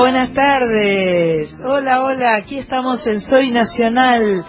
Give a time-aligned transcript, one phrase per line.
[0.00, 1.54] Buenas tardes.
[1.64, 4.44] Hola, hola, aquí estamos en Soy Nacional,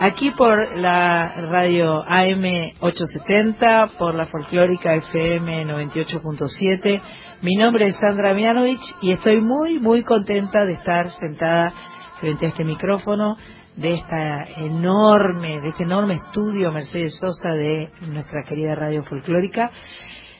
[0.00, 7.02] aquí por la radio AM 870, por la folclórica FM 98.7
[7.44, 11.74] mi nombre es Sandra Mianovich y estoy muy, muy contenta de estar sentada
[12.18, 13.36] frente a este micrófono
[13.76, 19.70] de esta enorme, de este enorme estudio Mercedes Sosa de nuestra querida radio folclórica.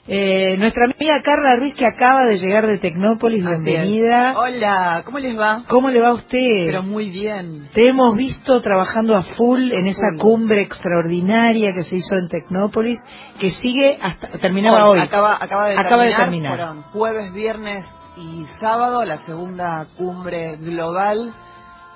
[0.07, 4.35] Eh, nuestra amiga Carla Ruiz que acaba de llegar de Tecnópolis, bienvenida.
[4.37, 5.63] Hola, ¿cómo les va?
[5.67, 6.67] ¿Cómo le va a usted?
[6.67, 7.71] Pero muy bien.
[7.73, 13.01] Te hemos visto trabajando a full en esa cumbre extraordinaria que se hizo en Tecnópolis,
[13.41, 15.01] que sigue hasta terminaba hoy.
[15.01, 16.57] Acaba, acaba, de, acaba terminar, de terminar.
[16.59, 17.87] Fueron jueves, viernes
[18.19, 21.33] y sábado la segunda cumbre global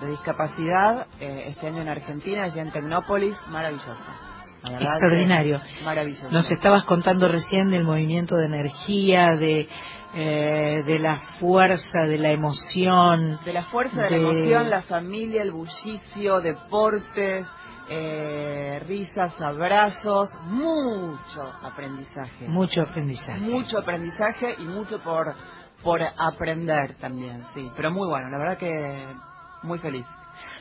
[0.00, 3.36] de discapacidad eh, este año en Argentina, allá en Tecnópolis,
[4.80, 5.60] Extraordinario.
[5.84, 6.30] Maravilloso.
[6.30, 9.68] Nos estabas contando recién del movimiento de energía, de
[10.14, 13.38] eh, de la fuerza, de la emoción.
[13.44, 17.46] De la fuerza, de, la emoción, la familia, el bullicio, deportes,
[17.90, 22.48] eh, risas, abrazos, mucho aprendizaje.
[22.48, 23.40] Mucho aprendizaje.
[23.40, 25.34] Mucho aprendizaje y mucho por,
[25.82, 27.70] por aprender también, sí.
[27.76, 29.06] Pero muy bueno, la verdad que
[29.62, 30.06] muy feliz.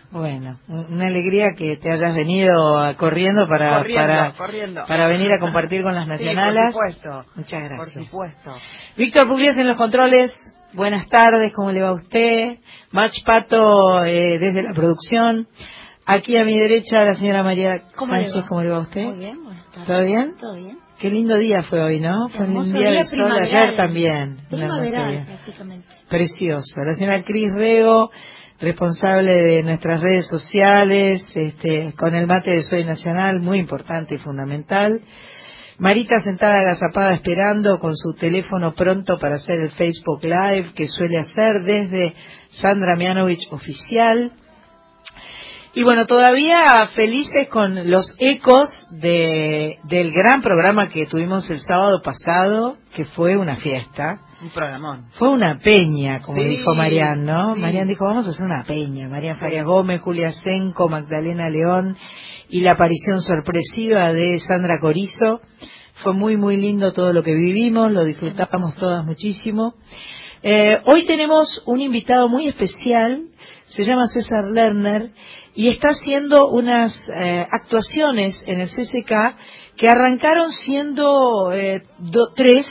[0.10, 2.50] Bueno, una alegría que te hayas venido
[2.98, 4.34] corriendo para para,
[4.88, 6.74] para venir a compartir con las nacionales.
[6.74, 7.26] por supuesto.
[7.36, 7.94] Muchas gracias.
[7.94, 8.52] Por supuesto.
[8.96, 10.34] Víctor Pugliese en los controles.
[10.74, 12.58] Buenas tardes, ¿cómo le va a usted?
[12.92, 15.48] March Pato eh, desde la producción.
[16.06, 19.04] Aquí a mi derecha la señora María Sánchez, ¿cómo le va a usted?
[19.04, 19.88] Muy bien, buenas tardes.
[19.88, 20.36] ¿Todo bien?
[20.40, 20.78] Todo bien.
[21.00, 22.28] Qué lindo día fue hoy, ¿no?
[22.30, 24.38] Fue un día de sol ayer también.
[24.50, 25.88] Primaveral, prácticamente.
[26.10, 26.82] Precioso.
[26.86, 28.10] La señora Cris Rego
[28.60, 34.20] responsable de nuestras redes sociales, este, con el mate de Soy Nacional, muy importante y
[34.20, 35.02] fundamental.
[35.80, 41.20] Marita sentada agazapada esperando con su teléfono pronto para hacer el Facebook Live que suele
[41.20, 42.14] hacer desde
[42.50, 44.32] Sandra Mianovich Oficial.
[45.76, 52.02] Y bueno, todavía felices con los ecos de, del gran programa que tuvimos el sábado
[52.02, 54.22] pasado, que fue una fiesta.
[54.40, 55.06] Un programón.
[55.14, 57.56] Fue una peña, como dijo Marian, ¿no?
[57.56, 59.10] Marian dijo, vamos a hacer una peña.
[59.10, 61.98] María Faria Gómez, Julia Senco, Magdalena León
[62.48, 65.42] y la aparición sorpresiva de Sandra Corizo.
[66.04, 69.74] Fue muy, muy lindo todo lo que vivimos, lo disfrutamos todas muchísimo.
[70.44, 73.24] Eh, hoy tenemos un invitado muy especial,
[73.66, 75.10] se llama César Lerner,
[75.56, 79.36] y está haciendo unas eh, actuaciones en el CCK
[79.76, 81.82] que arrancaron siendo eh,
[82.36, 82.68] tres,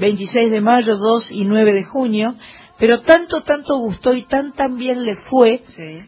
[0.00, 2.34] 26 de mayo, 2 y 9 de junio,
[2.78, 5.62] pero tanto, tanto gustó y tan, tan bien le fue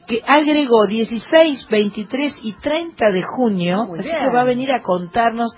[0.07, 5.55] que agregó 16, 23 y 30 de junio, así que va a venir a contarnos.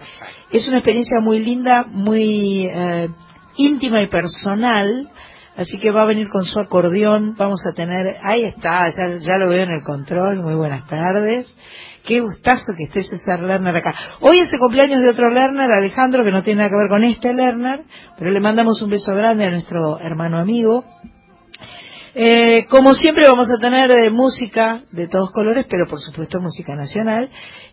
[0.50, 3.09] Es una experiencia muy linda, muy eh,
[3.56, 5.09] íntima y personal
[5.56, 8.88] Así que va a venir con su acordeón, vamos a tener, ahí está,
[9.20, 11.53] ya, lo veo en el control, muy buenas tardes.
[12.04, 13.94] Qué gustazo que esté César Lerner acá.
[14.20, 17.04] Hoy es el cumpleaños de otro Lerner, Alejandro, que no tiene nada que ver con
[17.04, 17.84] este Lerner,
[18.19, 20.84] pero le mandamos un beso grande a nuestro hermano amigo.
[22.16, 26.74] Eh, como siempre vamos a tener eh, música de todos colores, pero por supuesto música
[26.74, 27.30] nacional.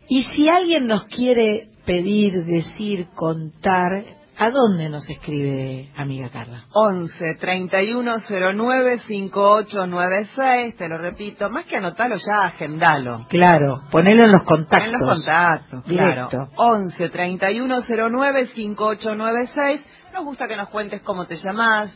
[0.07, 4.03] Y si alguien nos quiere pedir, decir, contar,
[4.37, 6.65] ¿A dónde nos escribe, amiga Carla?
[6.73, 13.25] 11 3109 5896, te lo repito, más que anotarlo ya, agendalo.
[13.29, 14.85] Claro, ponelo en los contactos.
[14.85, 16.29] En los contactos, Directo.
[16.29, 16.51] claro.
[16.55, 21.93] 11 3109 5896, nos gusta que nos cuentes cómo te llamás,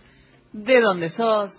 [0.54, 1.52] de dónde sos,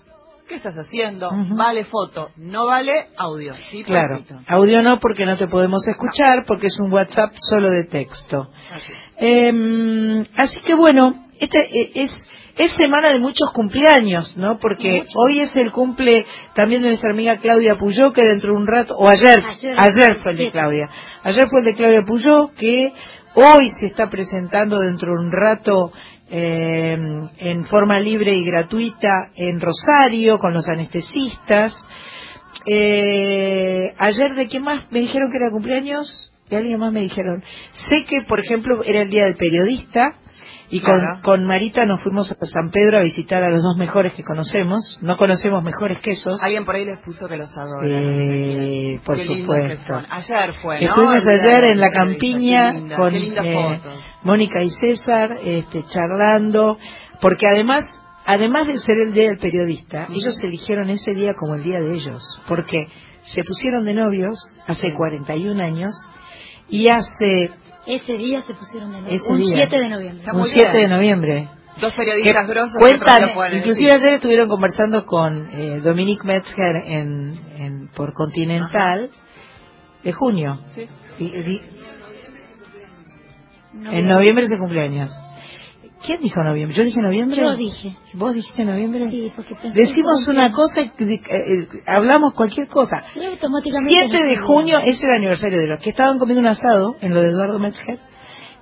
[0.49, 1.29] ¿Qué estás haciendo?
[1.57, 3.53] Vale foto, no vale audio.
[3.69, 3.83] ¿sí?
[3.83, 8.49] Claro, audio no porque no te podemos escuchar, porque es un WhatsApp solo de texto.
[9.19, 12.13] Em, así, que bueno, este e, es,
[12.57, 14.59] es semana de muchos cumpleaños, ¿no?
[14.59, 18.69] Porque hoy es el cumple también de nuestra amiga Claudia Puyó, que dentro de un
[18.69, 19.43] rato, o ayer,
[19.77, 20.89] ayer, fue el de Claudia,
[21.25, 22.93] ayer fue el de Claudia Puyó, que
[23.35, 25.91] hoy se está presentando dentro de un rato
[26.29, 26.99] eh,
[27.39, 31.77] en forma libre y gratuita en Rosario con los anestesistas.
[32.67, 37.43] eh, ayer de quién más me dijeron que era cumpleaños, de alguien más me dijeron.
[37.89, 40.17] Sé que, por ejemplo, era el día del periodista,
[40.69, 44.15] y con, con, Marita nos fuimos a San Pedro a visitar a los dos mejores
[44.15, 44.99] que conocemos.
[45.01, 46.43] No conocemos mejores que esos.
[46.43, 48.03] Alguien por ahí les puso que los adora.
[48.03, 50.03] Sí, por supuesto.
[50.11, 50.89] Ayer fue, ¿no?
[50.89, 53.81] Estuvimos ayer en la campiña con eh,
[54.25, 56.79] Mónica y César este, charlando,
[57.21, 57.85] porque además
[58.25, 61.95] además de ser el día del periodista, ellos eligieron ese día como el día de
[61.95, 62.87] ellos, porque
[63.21, 64.37] se pusieron de novios
[64.67, 65.95] hace 41 años
[66.69, 67.53] y hace
[67.87, 69.29] ese día se pusieron de noviembre.
[69.29, 70.33] un 7 de noviembre.
[70.33, 71.49] Un 7 de noviembre.
[71.81, 72.77] Dos periodistas grosos.
[72.79, 79.11] Cuentan, inclusive ayer estuvieron conversando con eh, Dominique Metzger en, en, por Continental
[80.03, 80.61] de junio.
[80.69, 80.89] Sí.
[83.75, 85.13] en noviembre es el cumpleaños.
[86.05, 86.77] ¿Quién dijo noviembre?
[86.77, 87.41] ¿Yo dije noviembre?
[87.41, 87.97] Yo dije.
[88.15, 89.11] ¿Vos dijiste noviembre?
[89.11, 93.05] Sí, porque Decimos una cosa y eh, eh, hablamos cualquier cosa.
[93.15, 97.23] 7 de junio es el aniversario de los que estaban comiendo un asado en lo
[97.23, 97.99] de Eduardo Metzger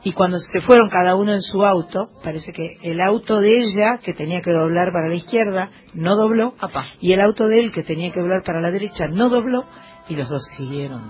[0.04, 3.98] y cuando se fueron cada uno en su auto, parece que el auto de ella,
[3.98, 6.54] que tenía que doblar para la izquierda, no dobló,
[7.00, 9.64] y el auto de él, que tenía que doblar para la derecha, no dobló,
[10.08, 11.08] y los dos siguieron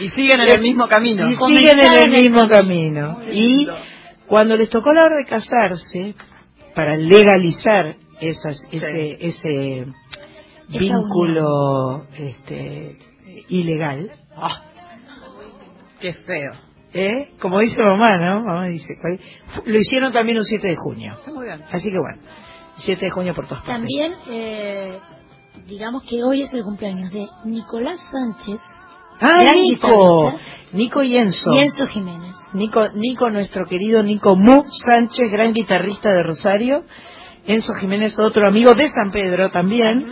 [0.00, 1.30] y siguen en el mismo camino.
[1.30, 3.18] Y siguen en el mismo camino.
[3.30, 3.68] Y
[4.26, 6.14] cuando les tocó la hora de casarse,
[6.74, 9.86] para legalizar esas, ese, ese
[10.68, 12.98] vínculo este,
[13.48, 14.62] ilegal, ah,
[16.00, 16.52] qué feo.
[16.92, 17.30] ¿Eh?
[17.40, 18.44] Como dice mamá, ¿no?
[18.44, 18.88] Mamá dice,
[19.64, 21.14] lo hicieron también un 7 de junio.
[21.70, 22.22] Así que bueno,
[22.76, 23.74] 7 de junio por todas partes.
[23.74, 24.98] También eh,
[25.66, 28.60] digamos que hoy es el cumpleaños de Nicolás Sánchez.
[29.20, 30.38] ¡Ah, Nico!
[30.72, 31.54] Nico y Enzo.
[31.54, 32.36] Y Enzo Jiménez.
[32.52, 36.84] Nico, Nico, nuestro querido Nico Mu Sánchez, gran guitarrista de Rosario.
[37.46, 40.06] Enzo Jiménez, otro amigo de San Pedro también.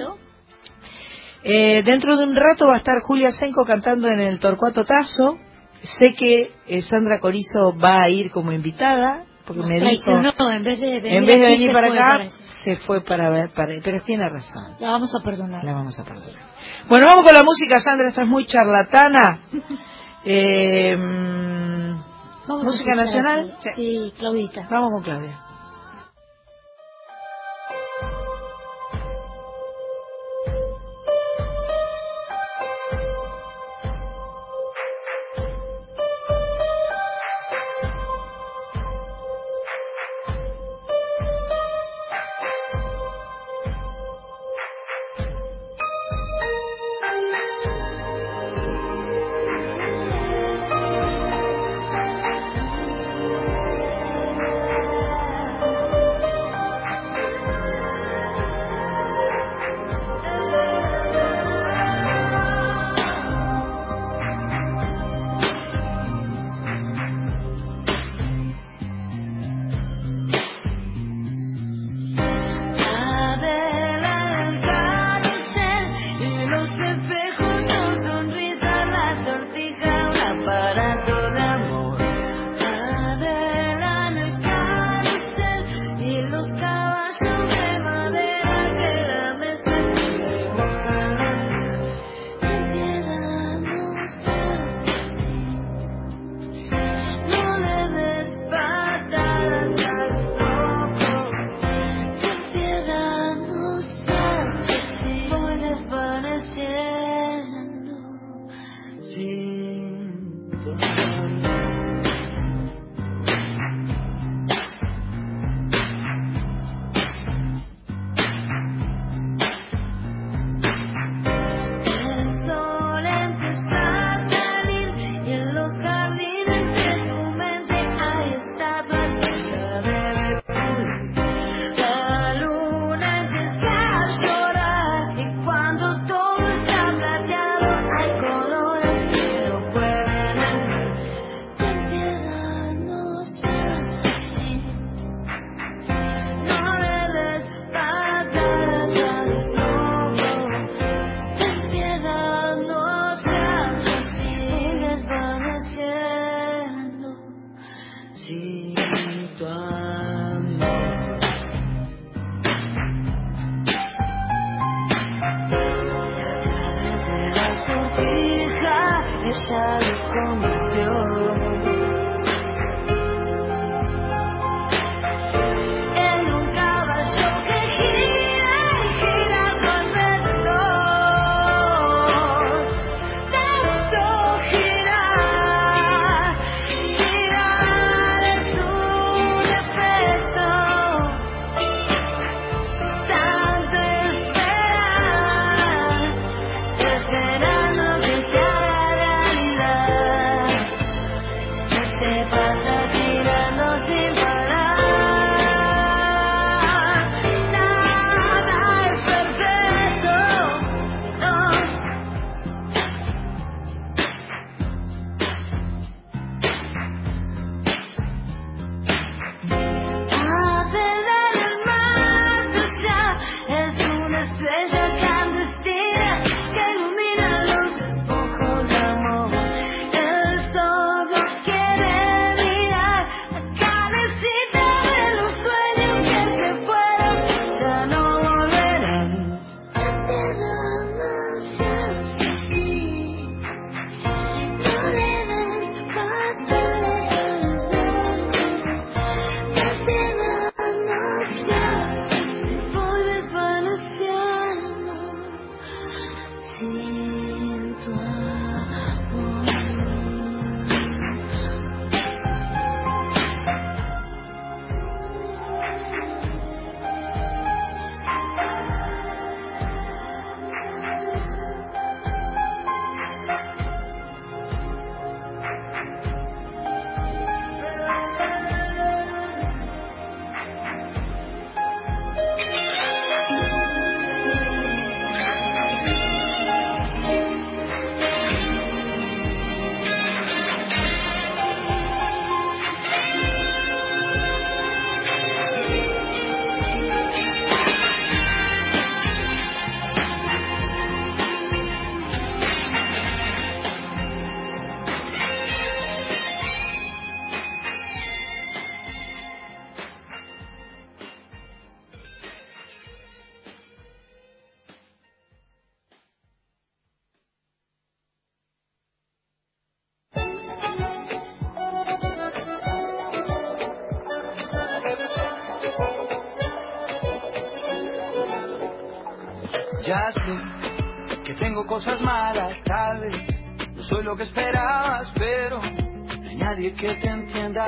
[1.43, 5.37] Eh, dentro de un rato va a estar Julia Senco cantando en el Torcuato Tazo.
[5.83, 10.11] Sé que eh, Sandra Corizo va a ir como invitada porque me dijo
[10.51, 12.25] en vez de venir, en vez de venir para acá
[12.65, 14.77] se fue para ver para, pero tiene razón.
[14.79, 15.65] La vamos a perdonar.
[15.65, 16.43] La vamos a perdonar.
[16.89, 19.41] Bueno vamos con la música Sandra esta es muy charlatana.
[20.27, 20.97] Eh,
[22.49, 24.67] música nacional sí Claudita.
[24.71, 25.44] Vamos con Claudia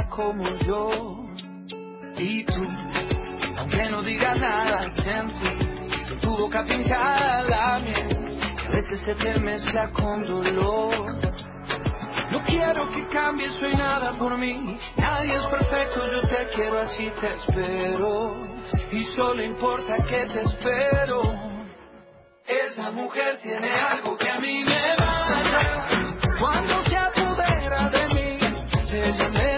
[0.08, 1.26] como yo.
[2.16, 2.54] Y tú,
[3.58, 5.34] aunque no digas nada, siento
[6.08, 11.18] que tu boca pintada la miel, que a veces se te mezcla con dolor.
[12.30, 14.78] No quiero que cambies, soy nada por mí.
[14.96, 18.34] Nadie es perfecto, yo te quiero así, te espero.
[18.90, 21.20] Y solo importa que te espero.
[22.48, 25.84] Esa mujer tiene algo que a mí me mata.
[26.38, 28.38] Cuando se apodera de mí,
[28.92, 29.55] ella me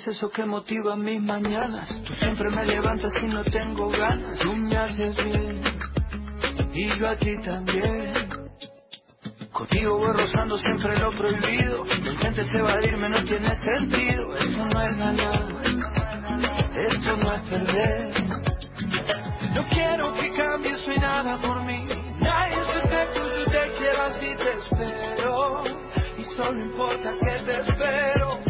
[0.00, 1.88] Tienes eso que motiva mis mañanas.
[2.06, 4.38] Tú siempre me levantas y no tengo ganas.
[4.38, 5.60] Tú me haces bien
[6.72, 8.12] y yo a ti también.
[9.52, 11.84] Contigo voy rozando siempre lo prohibido.
[11.84, 14.36] No intentes evadirme, no tiene sentido.
[14.36, 15.46] Esto no es ganar,
[16.76, 18.24] esto no es perder.
[19.54, 21.84] No quiero que cambies, soy nada por mí.
[22.20, 25.62] Nadie es perfecto, yo te quiero así, te espero.
[26.16, 28.49] Y solo importa que te espero.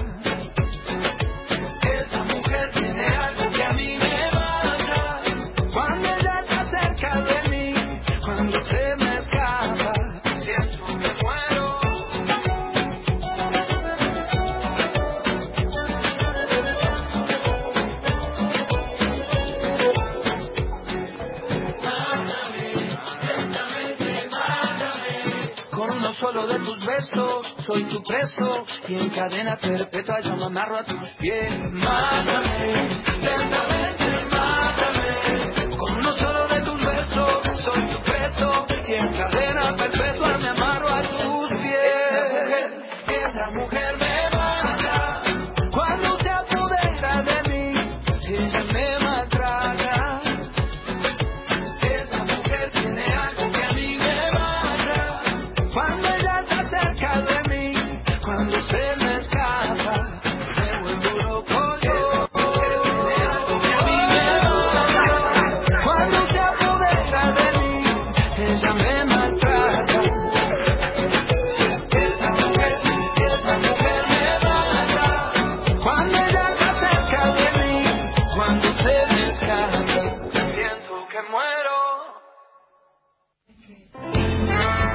[27.65, 31.53] Soy tu preso y en cadena perpetua yo me amarro a tus pies.
[31.71, 32.89] Mátame,
[33.21, 35.77] lentamente mátame.
[35.77, 40.00] Con uno solo de tus besos soy tu preso y en cadena perpetua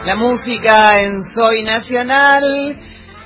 [0.07, 2.79] La música en Soy Nacional.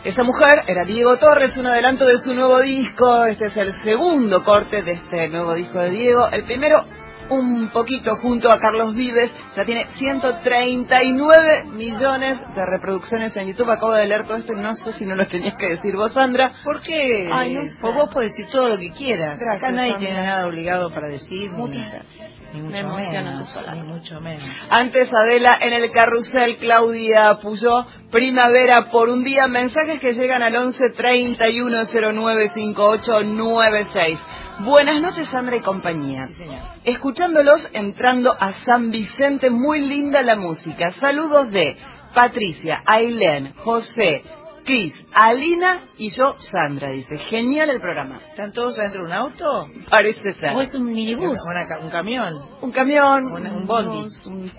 [0.02, 3.26] Esa mujer era Diego Torres, un adelanto de su nuevo disco.
[3.26, 6.26] Este es el segundo corte de este nuevo disco de Diego.
[6.32, 6.82] El primero
[7.30, 9.30] un poquito junto a Carlos Vives.
[9.56, 13.70] Ya tiene 139 millones de reproducciones en YouTube.
[13.70, 16.12] Acabo de leer todo esto y no sé si no lo tenías que decir vos,
[16.12, 16.52] Sandra.
[16.64, 17.28] ¿Por qué?
[17.32, 19.38] Ay, no vos podés decir todo lo que quieras.
[19.38, 20.08] Gracias, Acá nadie Sandra.
[20.08, 21.50] tiene nada obligado para decir.
[21.52, 22.30] Muchas ni- gracias.
[22.52, 23.56] Ni mucho Me emociona menos.
[23.74, 24.44] Ni mucho menos.
[24.70, 30.56] Antes Adela en el carrusel, Claudia Puyó, primavera por un día, mensajes que llegan al
[30.56, 34.20] 11 31 09 5896.
[34.64, 36.26] Buenas noches Sandra y compañía.
[36.28, 36.58] Sí, señor.
[36.84, 40.92] Escuchándolos entrando a San Vicente, muy linda la música.
[41.00, 41.76] Saludos de
[42.14, 44.22] Patricia, Ailén, José,
[44.64, 47.16] Cris, Alina y yo, Sandra, dice.
[47.16, 48.18] Genial el programa.
[48.28, 49.66] ¿Están todos adentro de un auto?
[49.88, 50.54] Parece ser.
[50.54, 51.38] O es un minibús.
[51.50, 52.34] Una un camión.
[52.60, 54.08] un camión, Un- un bondi.
[54.26, 54.52] un-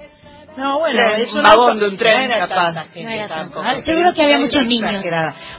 [0.58, 2.74] No, bueno, es un vagón de un tren, No capaz.
[2.74, 3.62] tanta gente No tampoco.
[3.66, 5.04] Ah, seguro que había muchos niños.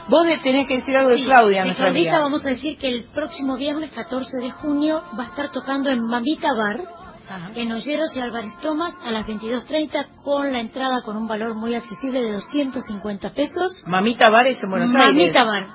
[0.07, 2.19] Vos tenés que decir algo de Sí, Claudia, de nuestra amiga.
[2.19, 5.99] vamos a decir que el próximo viernes 14 de junio va a estar tocando en
[6.05, 6.81] Mamita Bar,
[7.27, 7.51] Ajá.
[7.55, 11.73] en Olleros y Álvarez Tomás a las 22.30 con la entrada con un valor muy
[11.73, 13.81] accesible de 250 pesos.
[13.87, 15.07] Mamita Bares en Buenos Aires.
[15.07, 15.67] Mamita Bar,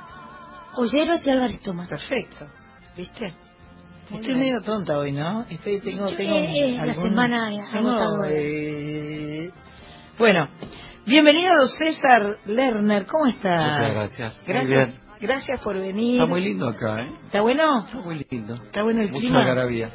[0.77, 1.89] Olleros y Álvarez Tomás.
[1.89, 2.47] Perfecto.
[2.97, 3.35] ¿Viste?
[4.11, 4.47] Muy Estoy bien.
[4.55, 5.45] medio tonta hoy, ¿no?
[5.51, 8.31] Estoy, tengo, Yo- tengo eh, eh, la algún- semana tengo, agotadora.
[8.31, 8.88] eh,
[10.19, 10.49] Bueno,
[11.07, 13.57] bienvenido César Lerner, ¿cómo está?
[13.67, 14.37] Muchas gracias.
[14.39, 15.01] Muy Gracias, bien.
[15.21, 16.15] gracias por venir.
[16.15, 17.13] Está muy lindo acá, ¿eh?
[17.27, 17.85] ¿Está bueno?
[17.87, 18.55] Está muy lindo.
[18.55, 19.41] Está bueno el Mucha clima.
[19.41, 19.91] algarabía.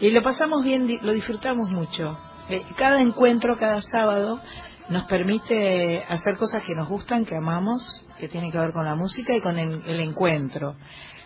[0.00, 2.18] Y lo pasamos bien, lo disfrutamos mucho.
[2.48, 4.40] Eh, Cada encuentro, cada sábado,
[4.88, 8.96] nos permite hacer cosas que nos gustan, que amamos, que tienen que ver con la
[8.96, 10.74] música y con el, el encuentro.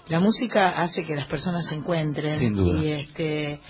[0.09, 2.38] La música hace que las personas se encuentren.
[2.38, 2.79] Sin duda.
[2.81, 3.61] Y, este,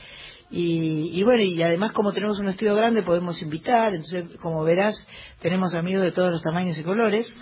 [0.51, 4.95] y, y bueno, y además como tenemos un estudio grande podemos invitar, entonces como verás
[5.41, 7.33] tenemos amigos de todos los tamaños y colores.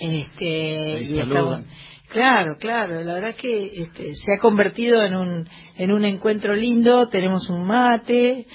[0.00, 1.64] Este, Ahí y estamos-
[2.08, 7.08] Claro, claro, la verdad que este, se ha convertido en un, en un encuentro lindo,
[7.08, 8.46] tenemos un mate,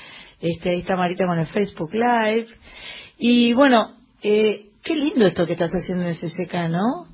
[0.41, 2.47] este, ahí está Marita con el Facebook Live,
[3.17, 7.05] y bueno, eh, qué lindo esto que estás haciendo en CCK, ¿no?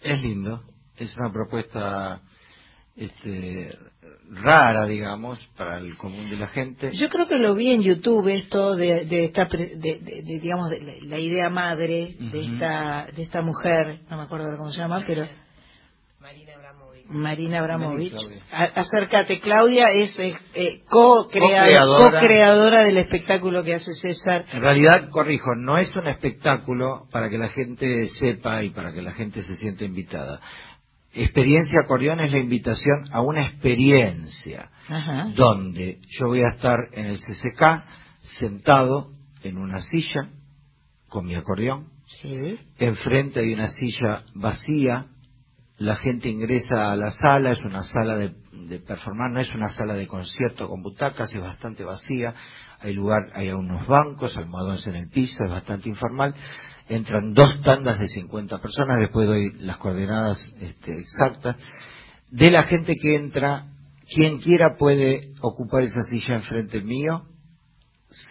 [0.00, 0.62] Es lindo.
[0.96, 2.22] Es una propuesta
[2.96, 3.76] este,
[4.30, 6.90] rara, digamos, para el común de la gente.
[6.94, 10.40] Yo creo que lo vi en YouTube esto de, de esta, pre- de, de- de,
[10.40, 14.70] digamos, de la, la idea madre de esta, de esta mujer, no me acuerdo cómo
[14.70, 15.26] se llama, pero
[17.08, 18.12] Marina Abramovich.
[18.12, 18.42] Vení, Claudia.
[18.50, 22.20] A- acércate, Claudia es eh, eh, co-crea- Co-creadora.
[22.20, 24.44] co-creadora del espectáculo que hace César.
[24.52, 29.02] En realidad, corrijo, no es un espectáculo para que la gente sepa y para que
[29.02, 30.40] la gente se sienta invitada.
[31.16, 35.32] Experiencia Acordeón es la invitación a una experiencia Ajá.
[35.34, 37.84] donde yo voy a estar en el CCK
[38.38, 39.10] sentado
[39.42, 40.28] en una silla
[41.08, 42.58] con mi acordeón, Sí.
[42.78, 45.06] enfrente hay una silla vacía,
[45.78, 48.32] la gente ingresa a la sala, es una sala de,
[48.68, 52.34] de performar, no es una sala de concierto con butacas, es bastante vacía,
[52.80, 56.34] hay lugar, hay unos bancos, almohadones en el piso, es bastante informal,
[56.88, 61.56] entran dos tandas de 50 personas, después doy las coordenadas este, exactas,
[62.30, 63.66] de la gente que entra,
[64.14, 67.24] quien quiera puede ocupar esa silla enfrente mío,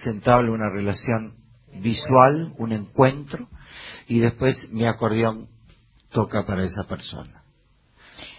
[0.03, 1.35] sentable una relación
[1.81, 3.49] visual, un encuentro,
[4.07, 5.49] y después mi acordeón
[6.11, 7.43] toca para esa persona.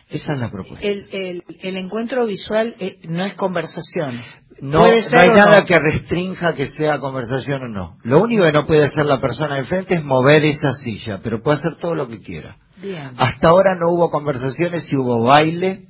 [0.08, 0.86] Esa es la propuesta.
[0.86, 4.22] El, encuentro visual eh, no es conversación.
[4.60, 5.00] No, hay
[5.34, 5.66] nada no.
[5.66, 7.98] que restrinja que sea conversación o no.
[8.04, 11.42] Lo único que no puede hacer la persona de enfrente es mover esa silla, pero
[11.42, 12.56] puede hacer todo lo que quiera.
[12.80, 13.10] Bien.
[13.18, 15.86] Hasta ahora no hubo conversaciones, sí hubo baile,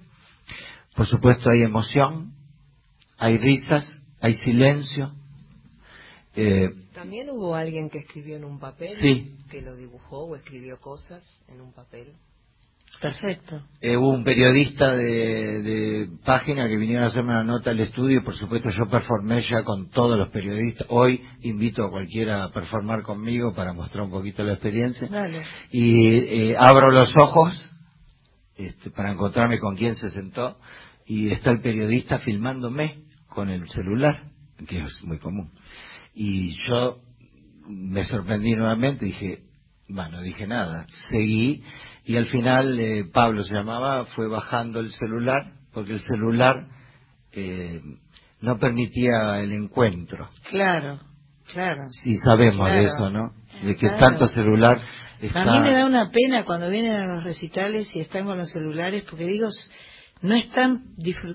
[0.96, 2.32] por supuesto hay emoción,
[3.18, 5.12] hay risas, hay silencio.
[6.34, 9.36] Eh, También hubo alguien que escribió en un papel, Sí.
[9.50, 12.12] que lo dibujó o escribió cosas en un papel.
[13.00, 13.62] Perfecto.
[13.80, 18.24] Eh, hubo un periodista de, de página que vinieron a hacerme una nota al estudio,
[18.24, 20.86] por supuesto yo performé ya con todos los periodistas.
[20.90, 25.08] Hoy invito a cualquiera a performar conmigo para mostrar un poquito la experiencia.
[25.08, 25.42] Dale.
[25.70, 27.52] Y eh, abro los ojos
[28.56, 30.56] este, para encontrarme con quién se sentó
[31.06, 34.30] y está el periodista filmándome con el celular,
[34.66, 35.52] que es muy común.
[36.14, 36.98] Y yo
[37.68, 39.42] me sorprendí nuevamente, dije,
[39.88, 41.62] bueno, no dije nada, seguí
[42.06, 46.66] y al final eh, Pablo se llamaba, fue bajando el celular, porque el celular
[47.32, 47.80] eh,
[48.40, 50.28] no permitía el encuentro.
[50.48, 51.00] Claro,
[51.52, 51.82] claro.
[52.04, 52.74] Y sabemos Claro.
[52.74, 53.32] de eso, ¿no?
[53.62, 53.98] De que Claro.
[53.98, 54.80] tanto celular
[55.20, 55.42] está...
[55.42, 58.50] A mí me da una pena cuando vienen a los recitales y están con los
[58.52, 59.48] celulares, porque digo,
[60.22, 60.82] no están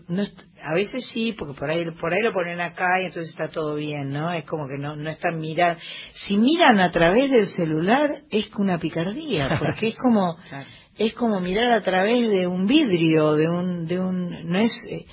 [0.08, 3.32] no est- a veces sí, porque por ahí por ahí lo ponen acá y entonces
[3.32, 4.32] está todo bien, ¿no?
[4.32, 5.80] Es como que no no están mirando.
[6.14, 10.38] Si miran a través del celular es una picardía, porque es como
[10.98, 15.06] es como mirar a través de un vidrio, de un de un no es eh,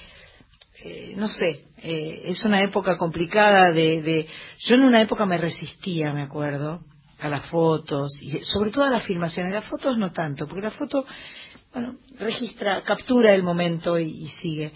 [0.85, 4.27] eh, no sé, eh, es una época complicada de, de...
[4.61, 6.81] Yo en una época me resistía, me acuerdo,
[7.19, 9.53] a las fotos, y sobre todo a las filmaciones.
[9.53, 11.05] Las fotos no tanto, porque la foto,
[11.73, 14.73] bueno, registra, captura el momento y, sigue.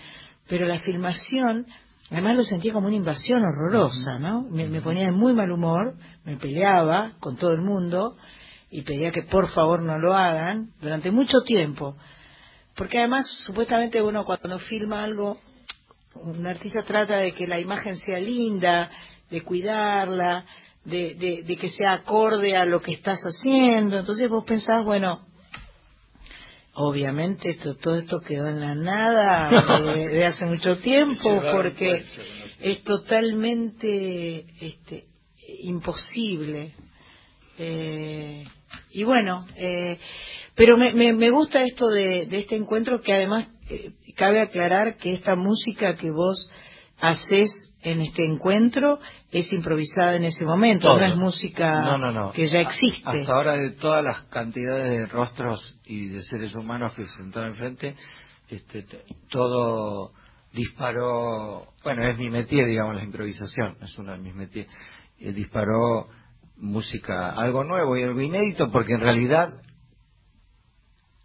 [0.49, 1.67] Pero la filmación,
[2.11, 4.43] además lo sentía como una invasión horrorosa, ¿no?
[4.43, 8.17] Me, me ponía de muy mal humor, me peleaba con todo el mundo
[8.71, 11.97] y pedía que por favor no lo hagan durante mucho tiempo.
[12.75, 15.39] Porque además, supuestamente uno cuando filma algo
[16.15, 18.91] un artista trata de que la imagen sea linda,
[19.31, 20.45] de cuidarla,
[20.85, 23.99] de, de, que sea acorde a lo que estás haciendo.
[23.99, 25.27] Entonces vos pensás, bueno,
[26.75, 32.05] obviamente todo esto quedó en la nada de, hace mucho tiempo porque
[32.61, 35.05] es totalmente este,
[35.63, 36.73] imposible.
[37.59, 38.45] Eh,
[38.91, 39.99] y bueno, eh,
[40.55, 45.15] pero me, me, gusta esto de, de este encuentro que además eh, cabe aclarar que
[45.15, 46.51] esta música que vos
[47.03, 49.01] haces en este encuentro
[49.33, 51.99] es improvisada en ese momento, no es música
[52.33, 53.03] que ya existe.
[53.05, 57.51] Hasta ahora de todas las cantidades de rostros y de seres humanos que se sentaron
[57.51, 57.97] enfrente,
[58.49, 58.87] este,
[59.29, 60.12] todo
[60.53, 64.69] disparó, bueno, es mi métier, digamos, la improvisación, es una de mis métiers,
[65.19, 66.07] eh, disparó
[66.57, 69.55] música, algo nuevo y algo inédito, porque en realidad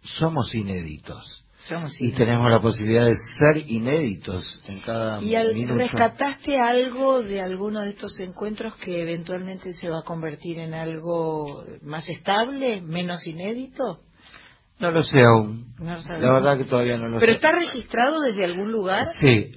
[0.02, 1.44] somos inéditos
[2.00, 7.90] y tenemos la posibilidad de ser inéditos en cada ¿Y rescataste algo de alguno de
[7.90, 14.00] estos encuentros que eventualmente se va a convertir en algo más estable, menos inédito?
[14.78, 15.74] No lo sé aún.
[15.80, 17.36] la verdad que todavía no lo ¿Pero sé.
[17.36, 19.06] está registrado desde algún lugar?
[19.20, 19.50] Sí.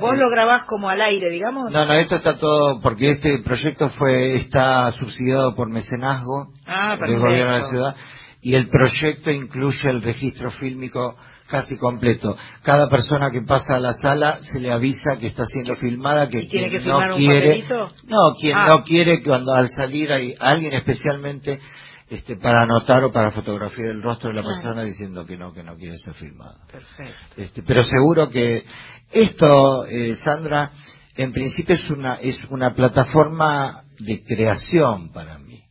[0.00, 1.72] ¿Vos lo grabás como al aire, digamos?
[1.72, 7.18] No, no, esto está todo, porque este proyecto fue está subsidiado por mecenazgo ah, del
[7.18, 7.96] gobierno de la ciudad
[8.42, 11.16] y el proyecto incluye el registro fílmico
[11.50, 12.36] casi completo.
[12.62, 16.42] Cada persona que pasa a la sala se le avisa que está siendo filmada, que,
[16.42, 17.64] tiene que no quiere,
[18.06, 18.68] no, quien ah.
[18.70, 21.60] no quiere que cuando al salir hay alguien especialmente
[22.08, 25.62] este, para anotar o para fotografiar el rostro de la persona diciendo que no, que
[25.62, 26.58] no quiere ser filmado.
[26.70, 27.14] Perfecto.
[27.36, 28.64] Este, pero seguro que
[29.12, 30.70] esto, eh, Sandra,
[31.16, 35.62] en principio es una, es una plataforma de creación para mí.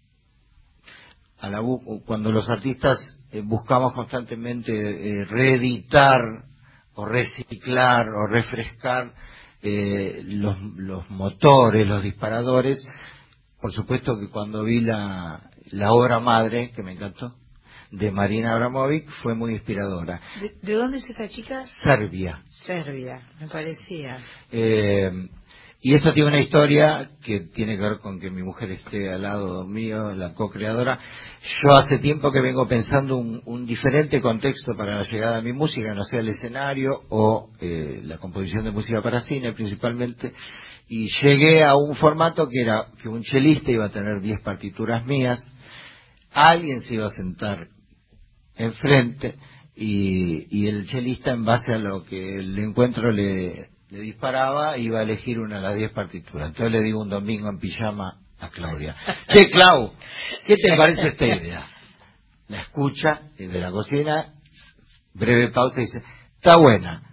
[1.39, 1.61] A la,
[2.05, 6.19] cuando los artistas eh, buscamos constantemente eh, reeditar
[6.95, 9.13] o reciclar o refrescar
[9.61, 12.85] eh, los, los, motores, los disparadores.
[13.61, 17.35] Por supuesto que cuando vi la, la obra madre, que me encantó,
[17.91, 20.19] de Marina Abramovic, fue muy inspiradora.
[20.61, 21.63] ¿De, dónde es esta chica?
[21.83, 22.43] Serbia.
[22.49, 24.17] Serbia, me parecía.
[25.81, 29.21] Y esto tiene una historia que tiene que ver con que mi mujer esté al
[29.21, 30.99] lado mío, la co-creadora.
[31.63, 35.93] Yo hace tiempo que vengo pensando un, diferente contexto para la llegada de mi música,
[35.93, 40.33] no sea el escenario o eh, la composición de música para cine principalmente.
[40.89, 45.05] Y llegué a un formato que era que un chelista iba a tener 10 partituras
[45.05, 45.39] mías,
[46.33, 47.69] alguien se iba a sentar
[48.57, 49.35] enfrente
[49.77, 54.99] y, y el chelista en base a lo que el encuentro le le disparaba, iba
[54.99, 56.49] a elegir una de las diez partituras.
[56.49, 58.95] Entonces le digo un domingo en pijama a Claudia,
[59.31, 59.93] ¿qué Clau?
[60.45, 61.67] ¿Qué te parece esta idea?
[62.47, 64.33] La escucha desde la cocina,
[65.13, 66.03] breve pausa y dice,
[66.35, 67.03] está buena,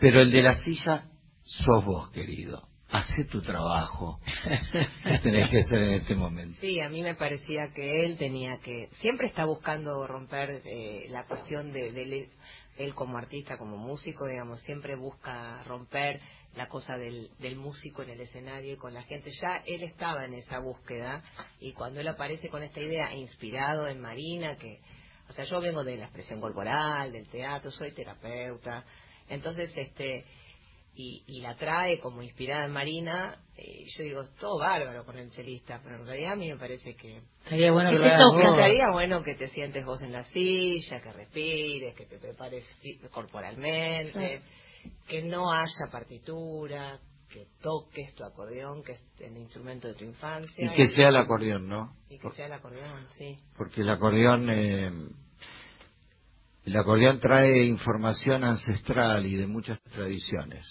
[0.00, 1.04] pero el de la silla
[1.42, 2.68] sos vos, querido.
[2.90, 4.20] Hacé tu trabajo
[5.02, 6.60] que tenés que hacer en este momento.
[6.60, 11.24] Sí, a mí me parecía que él tenía que, siempre está buscando romper eh, la
[11.24, 12.28] cuestión de, de,
[12.76, 16.20] él como artista, como músico, digamos, siempre busca romper
[16.54, 19.30] la cosa del, del músico en el escenario y con la gente.
[19.40, 21.22] Ya él estaba en esa búsqueda
[21.60, 24.80] y cuando él aparece con esta idea, inspirado en Marina, que,
[25.28, 28.84] o sea, yo vengo de la expresión corporal, del teatro, soy terapeuta,
[29.28, 30.24] entonces, este,
[30.96, 35.80] y, la trae como inspirada en Marina, y yo digo, todo bárbaro con el chelista,
[35.82, 39.34] pero en realidad a mí me parece que estaría bueno que, te estaría bueno que
[39.34, 42.64] te sientes vos en la silla, que respires, que te prepares
[43.10, 44.42] corporalmente,
[45.08, 50.72] que no haya partitura, que toques tu acordeón, que es el instrumento de tu infancia.
[50.72, 51.96] Y que sea el acordeón, ¿no?
[52.08, 53.36] Y que sea el acordeón, sí.
[53.56, 54.48] Porque el acordeón...
[54.50, 54.90] Eh,
[56.64, 60.64] el acordeón trae información ancestral y de muchas tradiciones.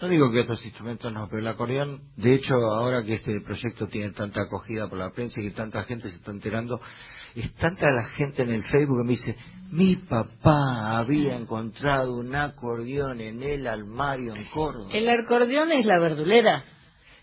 [0.00, 3.86] No digo que otros instrumentos no, pero el acordeón, de hecho, ahora que este proyecto
[3.86, 6.78] tiene tanta acogida por la prensa y que tanta gente se está enterando,
[7.34, 9.36] es tanta la gente en el Facebook que me dice,
[9.70, 14.90] mi papá había encontrado un acordeón en el armario en Córdoba.
[14.92, 16.64] El acordeón es la verdulera.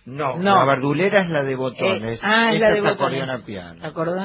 [0.06, 2.22] No, la verdulera es la de botones.
[2.22, 3.30] Eh, ah, es la de es botones.
[3.30, 3.82] a piano.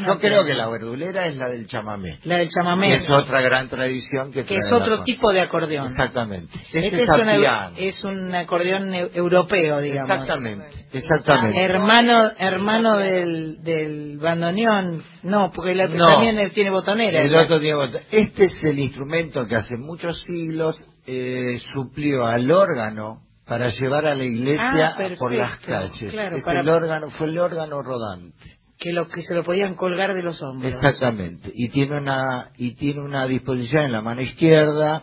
[0.07, 2.19] Yo creo que la verdulera es la del chamamé.
[2.25, 2.95] La del chamamé.
[2.95, 5.87] es otra gran tradición que Que es otro tipo de acordeón.
[5.87, 6.53] Exactamente.
[6.73, 10.11] Este, este es, es, un acordeón europeo, digamos.
[10.11, 10.87] Exactamente.
[10.93, 11.63] Exactamente.
[11.63, 15.05] Hermano, hermano del, del bandoneón.
[15.23, 17.23] No, porque el también tiene botonera.
[17.23, 18.05] El otro tiene botonera.
[18.11, 24.15] Este es el instrumento que hace muchos siglos eh, suplió al órgano para llevar a
[24.15, 26.03] la iglesia ah, por las calles.
[26.03, 28.45] es el órgano, fue el órgano rodante.
[28.79, 30.73] Que lo que se lo podían colgar de los hombros.
[30.73, 31.51] Exactamente.
[31.53, 35.03] Y tiene una y tiene una disposición en la mano izquierda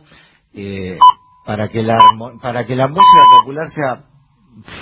[0.54, 0.98] eh,
[1.46, 2.00] para que la
[2.42, 4.06] para que la música popular sea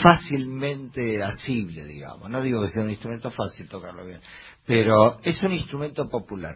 [0.03, 2.29] fácilmente asible, digamos.
[2.29, 4.19] No digo que sea un instrumento fácil tocarlo bien,
[4.67, 6.55] pero es un instrumento popular.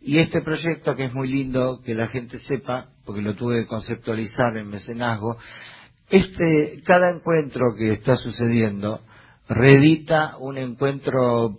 [0.00, 3.66] Y este proyecto, que es muy lindo que la gente sepa, porque lo tuve que
[3.66, 5.38] conceptualizar en mecenazgo,
[6.10, 9.00] este, cada encuentro que está sucediendo
[9.48, 11.58] reedita un encuentro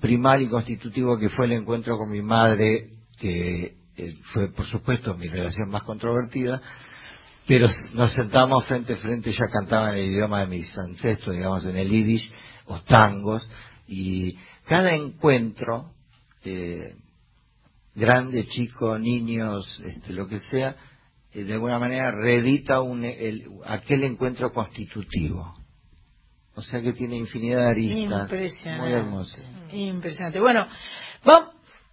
[0.00, 5.16] primal y constitutivo que fue el encuentro con mi madre, que eh, fue por supuesto
[5.16, 6.60] mi relación más controvertida,
[7.46, 11.64] pero nos sentamos frente a frente, ya cantaba en el idioma de mis ancestros, digamos
[11.66, 12.30] en el yiddish,
[12.66, 13.50] o tangos,
[13.86, 15.92] y cada encuentro,
[16.44, 16.94] eh,
[17.94, 20.76] grande, chico, niños, este, lo que sea,
[21.32, 23.04] de alguna manera reedita un,
[23.66, 25.54] aquel encuentro constitutivo.
[26.54, 28.22] O sea que tiene infinidad de aristas.
[28.22, 28.82] Impresionante.
[28.82, 29.36] Muy hermoso.
[29.72, 30.40] Impresionante.
[30.40, 30.66] Bueno,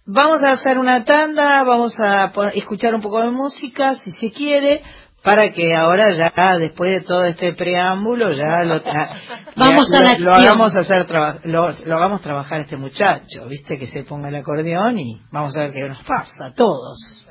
[0.06, 4.82] vamos a hacer una tanda, vamos a escuchar un poco de música, si se quiere,
[5.22, 8.80] para que ahora ya, después de todo este preámbulo, ya lo,
[9.56, 11.06] vamos a la lo, hagamos hacer
[11.44, 15.62] lo, lo hagamos trabajar este muchacho, viste, que se ponga el acordeón y vamos a
[15.62, 17.25] ver qué nos pasa a todos.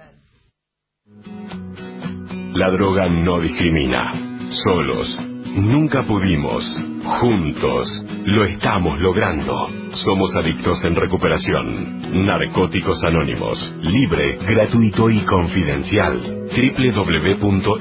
[2.55, 4.13] La droga no discrimina.
[4.63, 5.17] Solos.
[5.57, 6.63] Nunca pudimos.
[7.19, 7.91] Juntos.
[8.23, 9.67] Lo estamos logrando.
[9.91, 12.25] Somos adictos en recuperación.
[12.25, 13.59] Narcóticos Anónimos.
[13.81, 16.47] Libre, gratuito y confidencial.
[16.47, 17.71] www.na.org.ar.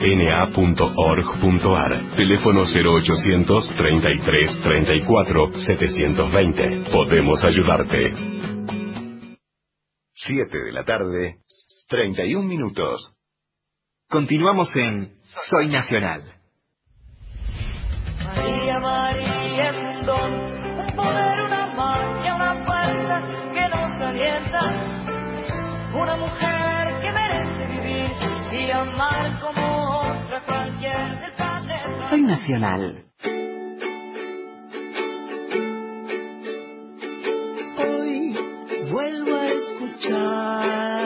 [2.16, 6.90] Teléfono 0800 33 34 720.
[6.90, 8.12] Podemos ayudarte.
[10.14, 11.36] 7 de la tarde,
[11.88, 13.14] 31 minutos.
[14.08, 15.14] Continuamos en
[15.50, 16.22] Soy Nacional.
[18.24, 23.20] María, María es un don, un poder, una magia, una fuerza
[23.52, 24.60] que nos alienta.
[25.96, 28.10] Una mujer que merece vivir
[28.52, 32.08] y amar como otra cualquier del planeta.
[32.10, 33.04] Soy Nacional.
[37.78, 38.36] Hoy
[38.90, 41.03] vuelvo a escuchar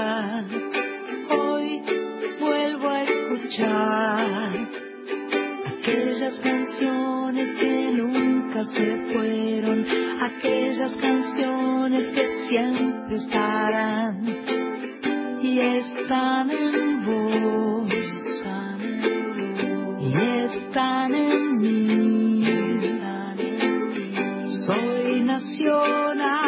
[5.80, 9.84] aquellas canciones que nunca se fueron,
[10.20, 14.22] aquellas canciones que siempre estarán
[15.42, 17.92] y están en vos,
[20.00, 22.44] y están en mí.
[24.66, 26.47] Soy nacional.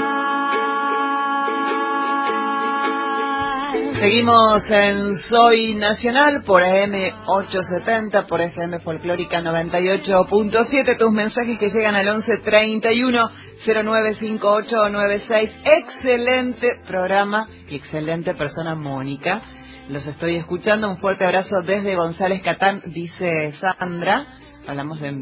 [4.01, 6.95] Seguimos en Soy Nacional por AM
[7.27, 10.97] 870, por FM Folclórica 98.7.
[10.99, 13.29] Tus mensajes que llegan al 1131
[13.63, 15.55] 095896.
[15.65, 19.43] Excelente programa y excelente persona Mónica.
[19.91, 20.89] Los estoy escuchando.
[20.89, 24.29] Un fuerte abrazo desde González Catán, dice Sandra.
[24.67, 25.13] Hablamos de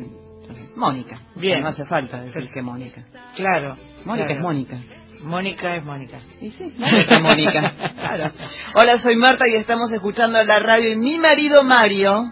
[0.76, 1.18] Mónica.
[1.34, 1.62] Bien.
[1.62, 3.04] No hace falta decir que Mónica.
[3.34, 3.76] Claro.
[4.04, 4.78] Mónica es Mónica.
[5.22, 6.20] Mónica es Mónica.
[6.40, 6.74] ¿Y sí?
[7.20, 7.72] Mónica.
[8.74, 12.24] Hola, soy Marta y estamos escuchando la radio y mi marido Mario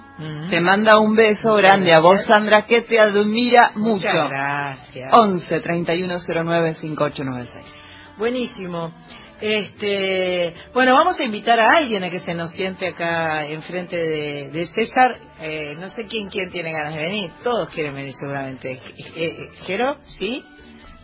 [0.51, 4.07] te manda un beso grande a vos, Sandra, que te admira mucho.
[4.07, 5.13] Muchas gracias.
[5.13, 7.75] 11 3109 5896.
[8.19, 8.93] Buenísimo.
[9.41, 14.51] Este, bueno, vamos a invitar a alguien a que se nos siente acá enfrente de,
[14.51, 15.19] de César.
[15.41, 17.31] Eh, no sé quién quién tiene ganas de venir.
[17.43, 18.73] Todos quieren venir seguramente.
[18.73, 18.81] Eh,
[19.17, 19.97] eh, ¿Jero?
[20.01, 20.43] ¿Sí?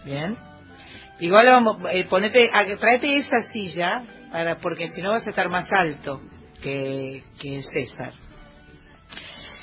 [0.06, 0.36] Bien.
[1.22, 5.70] Igual vamos, eh, ponete, tráete esa silla, para, porque si no vas a estar más
[5.70, 6.20] alto
[6.60, 8.12] que, que César.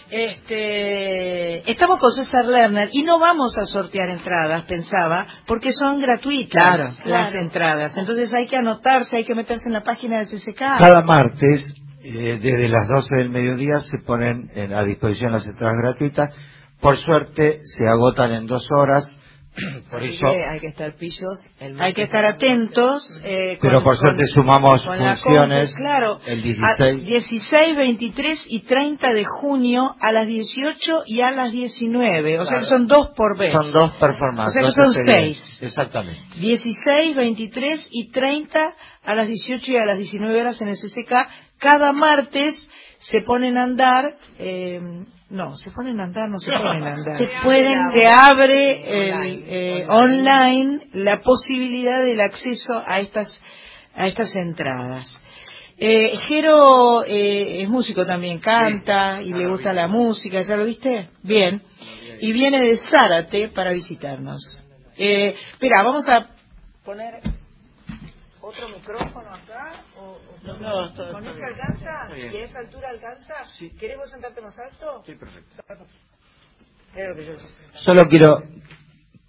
[0.09, 7.05] Este, estamos con César Lerner y no vamos a sortear entradas, pensaba, porque son gratuitas
[7.05, 7.91] las entradas.
[7.97, 10.59] Entonces hay que anotarse, hay que meterse en la página de CCK.
[10.79, 16.33] Cada martes, eh, desde las 12 del mediodía, se ponen a disposición las entradas gratuitas.
[16.79, 19.18] Por suerte, se agotan en dos horas
[19.91, 21.45] Por eso hay que estar pillos.
[21.79, 23.03] hay que estar atentos.
[23.23, 25.73] Eh, pero por suerte sumamos funciones.
[25.75, 26.19] claro.
[26.25, 27.05] El 16.
[27.05, 32.39] 16, 23 y 30 de junio a las 18 y a las 19.
[32.39, 33.51] O sea que son dos por vez.
[33.53, 34.63] Son dos performances.
[34.63, 35.59] O sea que son seis.
[35.61, 36.21] Exactamente.
[36.39, 41.13] 16, 23 y 30 a las 18 y a las 19 horas en el CCK.
[41.57, 42.68] Cada martes
[42.99, 44.13] se ponen a andar.
[44.37, 44.79] Eh,
[45.29, 47.17] no, se ponen a andar, no se ponen a andar.
[47.19, 53.39] Se pueden, se abre el, eh, online la posibilidad del acceso a estas
[53.95, 55.21] a estas entradas.
[55.77, 61.09] Eh, Jero eh, es músico también, canta y le gusta la música, ¿ya lo viste?
[61.23, 61.61] Bien.
[62.21, 64.57] Y viene de Zárate para visitarnos.
[64.97, 66.27] Eh, espera, vamos a
[66.83, 67.21] poner
[68.49, 69.83] otro micrófono acá.
[69.97, 72.09] O, no, ¿Con ese alcanza?
[72.17, 73.33] ¿Y a esa altura alcanza?
[73.57, 73.69] Sí.
[73.79, 75.03] ¿Querés sentarte más alto?
[75.05, 75.63] Sí, perfecto.
[77.75, 78.43] Solo quiero,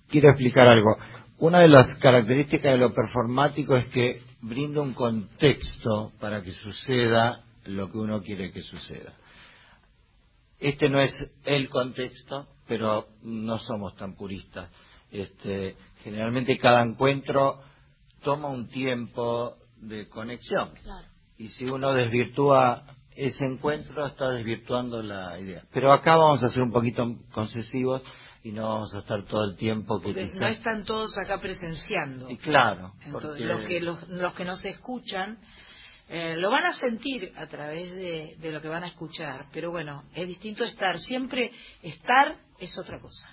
[0.09, 0.97] quiero explicar algo.
[1.39, 7.45] Una de las características de lo performático es que brinda un contexto para que suceda
[7.65, 9.15] lo que uno quiere que suceda.
[10.59, 11.13] Este no es
[11.45, 14.71] el contexto, pero no somos tan puristas.
[15.11, 17.63] Este, generalmente cada encuentro
[18.23, 20.71] toma un tiempo de conexión.
[21.37, 22.85] Y si uno desvirtúa
[23.17, 25.63] ese encuentro, está desvirtuando la idea.
[25.73, 28.03] Pero acá vamos a ser un poquito concesivos
[28.43, 32.31] y no vamos a estar todo el tiempo que no están todos acá presenciando.
[32.31, 32.93] Y claro.
[33.05, 35.39] Entonces, los, que, los, que nos escuchan
[36.09, 39.47] eh, lo van a sentir a través de, de lo que van a escuchar.
[39.53, 40.99] Pero bueno, es distinto estar.
[40.99, 41.53] Siempre
[41.83, 43.29] estar es otra cosa.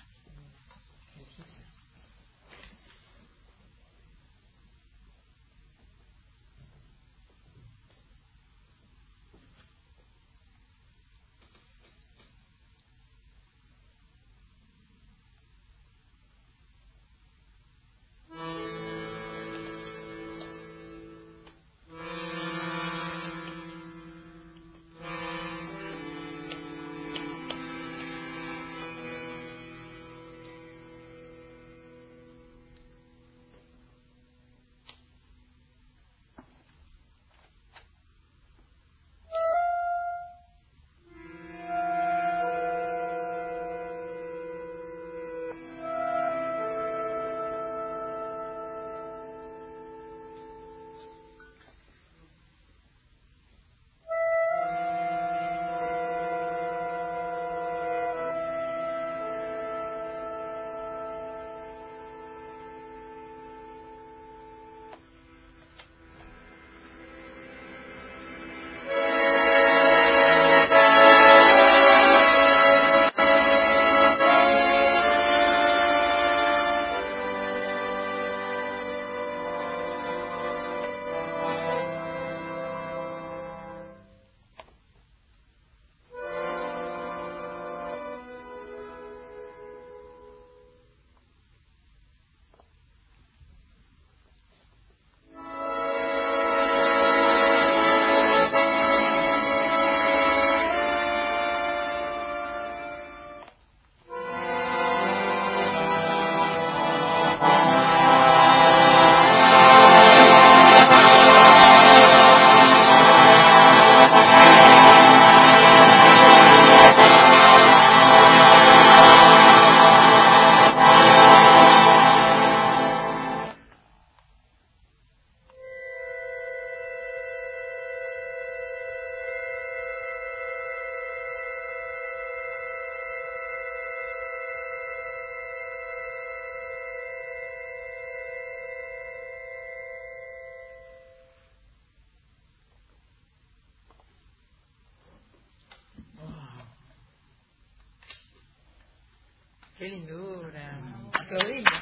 [149.78, 150.76] Qué lindura.
[151.12, 151.72] Aplaudimos.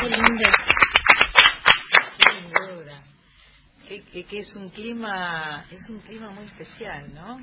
[0.00, 0.50] Qué linda.
[2.18, 3.02] Qué lindura.
[3.88, 7.42] Que, que, es un clima, es un clima muy especial, ¿no?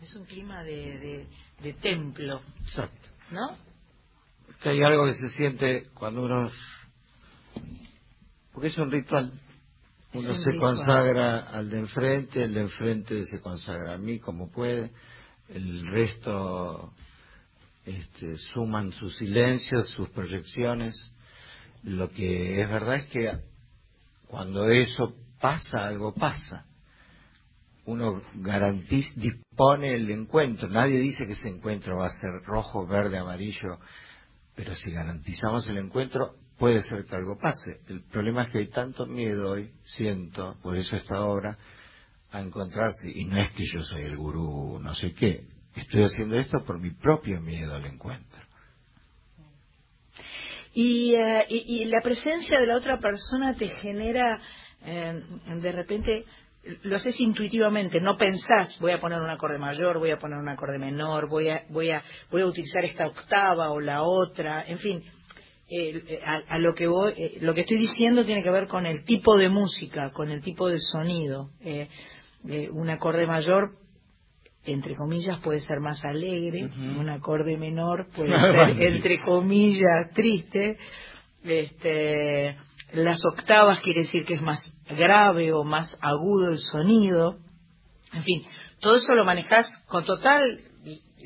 [0.00, 1.26] Es un clima de, de,
[1.62, 2.42] de templo.
[2.64, 3.08] Exacto.
[3.30, 3.56] ¿No?
[4.60, 6.50] Que hay algo que se siente cuando uno...
[8.52, 9.32] Porque es un ritual.
[10.14, 14.90] Uno se consagra al de enfrente, el de enfrente se consagra a mí como puede
[15.54, 16.92] el resto
[17.84, 20.94] este, suman sus silencios, sus proyecciones.
[21.84, 23.32] Lo que es verdad es que
[24.28, 26.66] cuando eso pasa, algo pasa.
[27.84, 30.68] uno garantiza, dispone el encuentro.
[30.68, 33.78] Nadie dice que ese encuentro va a ser rojo, verde, amarillo,
[34.54, 37.80] pero si garantizamos el encuentro, puede ser que algo pase.
[37.88, 41.58] El problema es que hay tanto miedo hoy, siento, por eso esta obra,
[42.32, 45.44] a encontrarse, y no es que yo soy el gurú, no sé qué,
[45.76, 48.40] estoy haciendo esto por mi propio miedo al encuentro.
[50.74, 54.40] Y, eh, y, la presencia de la otra persona te genera,
[54.82, 55.22] eh,
[55.60, 56.24] de repente,
[56.84, 60.48] lo haces intuitivamente, no pensás, voy a poner un acorde mayor, voy a poner un
[60.48, 64.78] acorde menor, voy a, voy a, voy a utilizar esta octava o la otra, en
[64.78, 65.02] fin,
[65.68, 69.36] eh, a, lo que voy, lo que estoy diciendo tiene que ver con el tipo
[69.36, 71.50] de música, con el tipo de sonido.
[72.44, 73.72] Un acorde mayor
[74.64, 78.30] entre comillas puede ser más alegre, un acorde menor puede
[78.74, 80.78] ser entre comillas triste,
[81.42, 82.56] este,
[82.92, 87.38] las octavas quiere decir que es más grave o más agudo el sonido,
[88.12, 88.44] en fin,
[88.80, 90.60] todo eso lo manejas con total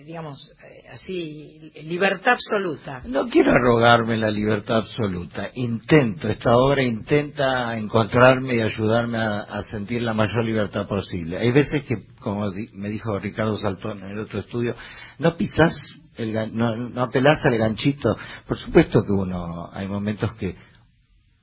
[0.05, 0.56] digamos, eh,
[0.93, 3.03] así, libertad absoluta.
[3.07, 5.51] No quiero arrogarme la libertad absoluta.
[5.55, 11.39] Intento, esta obra intenta encontrarme y ayudarme a, sentir la mayor libertad posible.
[11.39, 14.74] Hay veces que, como me dijo Ricardo Saltón en el otro estudio,
[15.18, 15.74] no pisas,
[16.16, 18.16] el, no, no apelás al ganchito.
[18.47, 20.57] Por supuesto que uno, hay momentos que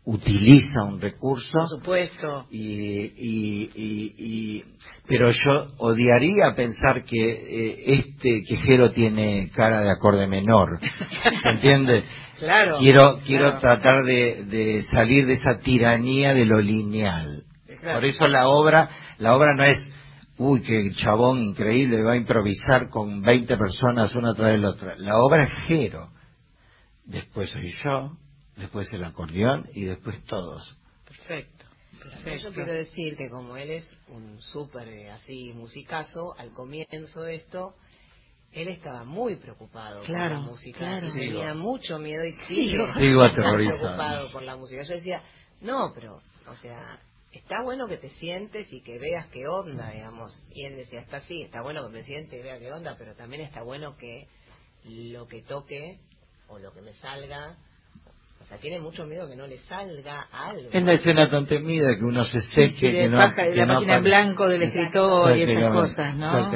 [0.05, 1.51] utiliza un recurso.
[1.51, 2.45] Por supuesto.
[2.49, 4.63] Y, y, y,
[5.07, 10.79] pero yo odiaría pensar que eh, este quejero tiene cara de acorde menor.
[10.79, 12.03] ¿Se entiende?
[12.39, 12.77] claro.
[12.79, 17.43] Quiero, quiero tratar de, de, salir de esa tiranía de lo lineal.
[17.81, 19.77] Por eso la obra, la obra no es,
[20.37, 24.95] uy, qué chabón increíble, va a improvisar con 20 personas una tras la otra.
[24.97, 26.09] La obra es Jero.
[27.05, 28.17] Después soy yo,
[28.57, 30.77] después el acordeón y después todos.
[31.05, 31.65] Perfecto.
[32.41, 37.35] Yo quiero decir que como él es un súper eh, así musicazo, al comienzo de
[37.35, 37.75] esto,
[38.51, 43.79] él estaba muy preocupado por la música tenía mucho miedo y sigue Sigo aterrorizado.
[43.79, 44.83] preocupado por la música.
[44.83, 45.21] Yo decía,
[45.61, 46.99] no, pero, o sea,
[47.31, 50.31] está bueno que te sientes y que veas qué onda, digamos.
[50.51, 53.15] Y él decía, está así, está bueno que me siente y vea qué onda, pero
[53.15, 54.27] también está bueno que
[54.83, 55.99] lo que toque
[56.47, 57.57] o lo que me salga
[58.43, 60.67] o sea, tiene mucho miedo que no le salga algo.
[60.73, 63.17] Es la escena tan temida que uno se seque, que, no...
[63.17, 66.51] la máquina en blanco del escritor y esas cosas, ¿no?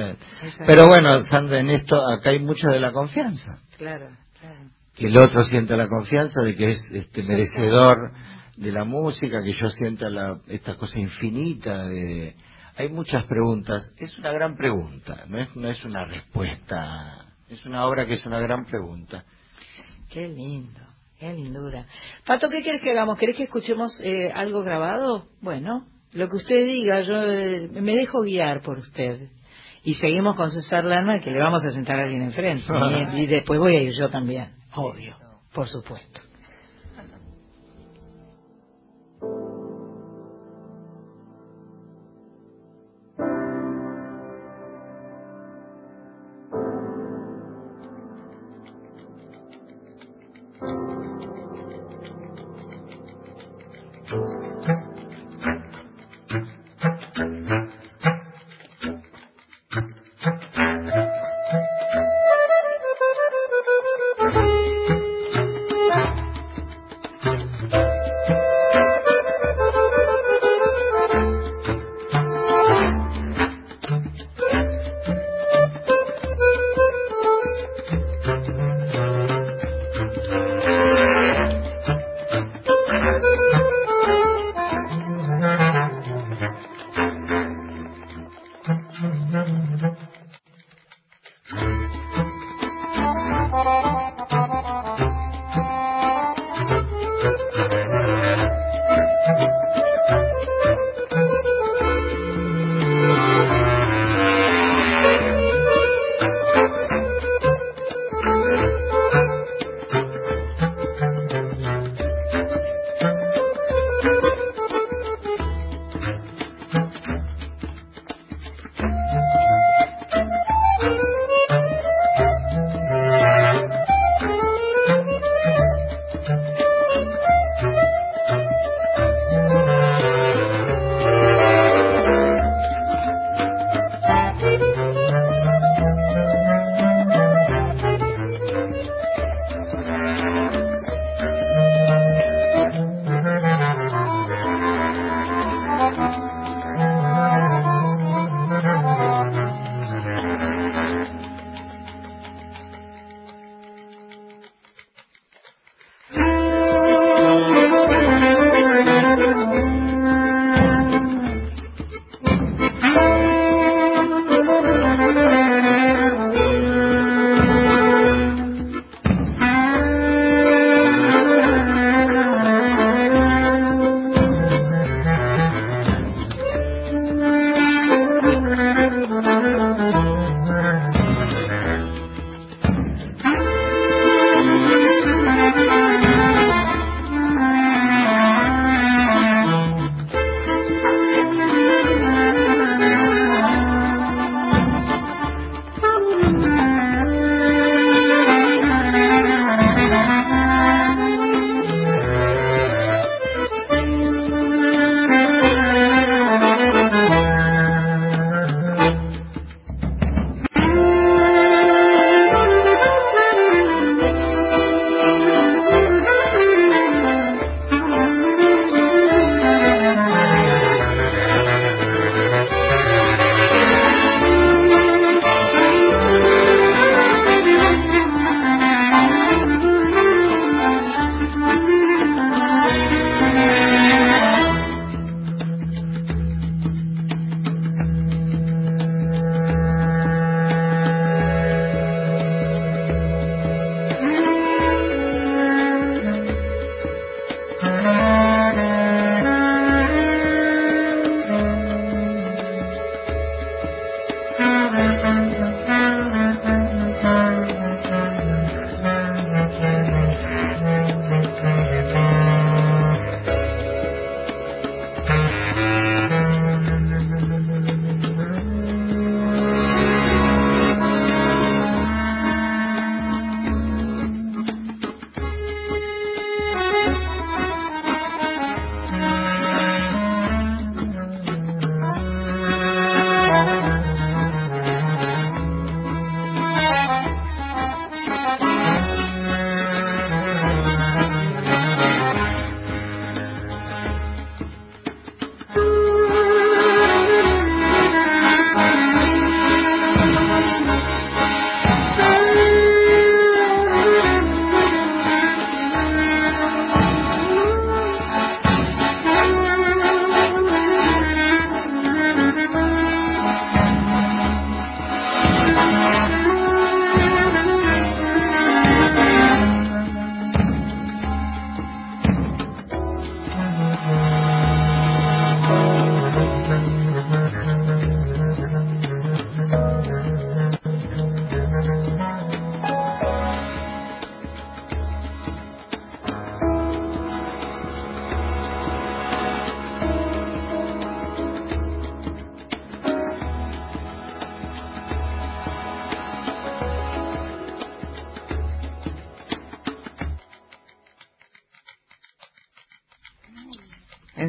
[0.66, 3.62] Pero bueno, Sandra, en esto acá hay mucho de la confianza.
[3.78, 4.70] Claro, claro.
[4.98, 8.12] Que el otro sienta la confianza de que es este merecedor
[8.58, 12.36] de la música, que yo sienta la, esta cosa infinita de...
[12.76, 13.94] Hay muchas preguntas.
[13.98, 17.28] Es una gran pregunta, no es, no es una respuesta.
[17.48, 19.24] Es una obra que es una gran pregunta.
[20.10, 20.82] Qué lindo.
[21.20, 21.86] Qué lindura.
[22.26, 23.18] Pato, ¿qué quieres que hagamos?
[23.18, 25.26] ¿Querés que escuchemos eh, algo grabado?
[25.42, 29.30] Bueno, lo que usted diga, yo eh, me dejo guiar por usted.
[29.84, 32.66] Y seguimos con César Lana, que le vamos a sentar a alguien enfrente.
[33.14, 35.16] y, y después voy a ir yo también, obvio,
[35.54, 36.22] por supuesto.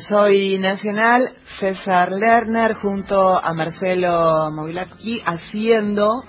[0.09, 6.25] Soy Nacional, César Lerner junto a Marcelo Mogilatsky haciendo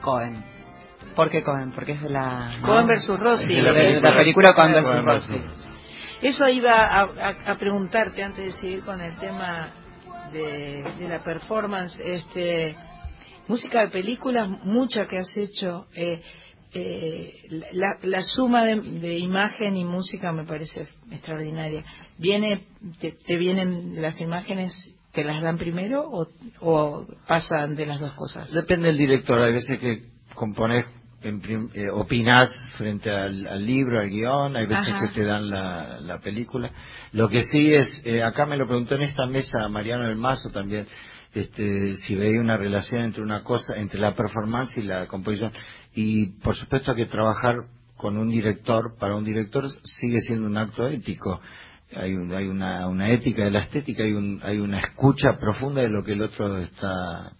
[0.00, 0.42] Cohen.
[1.14, 1.72] ¿Por qué Cohen?
[1.72, 2.58] Porque es de la...
[2.60, 3.54] Cohen versus Rossi.
[3.54, 5.34] De, la, película Cohen versus Rossi.
[6.22, 7.02] Eso iba
[7.46, 9.70] a, preguntarte antes de seguir con el tema
[10.32, 12.00] de, la performance.
[12.04, 12.74] Este,
[13.46, 15.86] música de películas, mucha que has hecho.
[15.94, 16.20] Eh,
[16.74, 17.34] eh,
[17.72, 21.84] la, suma de, imagen y música me parece extraordinaria.
[22.18, 22.60] ¿Viene,
[23.00, 24.72] te, vienen las imágenes,
[25.12, 26.26] te las dan primero o,
[26.60, 28.52] o, pasan de las dos cosas?
[28.52, 29.40] Depende del director.
[29.40, 30.04] Hay veces que
[30.34, 30.86] compones,
[31.22, 36.70] eh, opinás frente al, libro, al guion, hay veces que te dan la, película.
[37.12, 40.48] Lo que sí es, eh, acá me lo preguntó en esta mesa Mariano del Mazo
[40.48, 40.86] también,
[41.34, 45.52] este, si veía una relación entre una cosa, entre la performance y la composición.
[45.94, 47.56] Y por supuesto que trabajar
[47.96, 51.40] con un director, para un director sigue siendo un acto ético.
[51.94, 55.90] Hay, hay una, una, ética de la estética, hay, un, hay una escucha profunda de
[55.90, 57.32] lo que el otro está,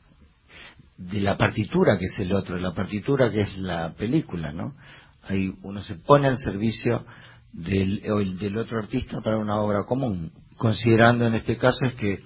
[0.99, 4.75] de la partitura que es el otro, de la partitura que es la película, ¿no?
[5.23, 7.05] Hay, uno se pone al servicio
[7.53, 8.03] del,
[8.39, 12.21] del otro artista para una obra común, considerando en este caso es que,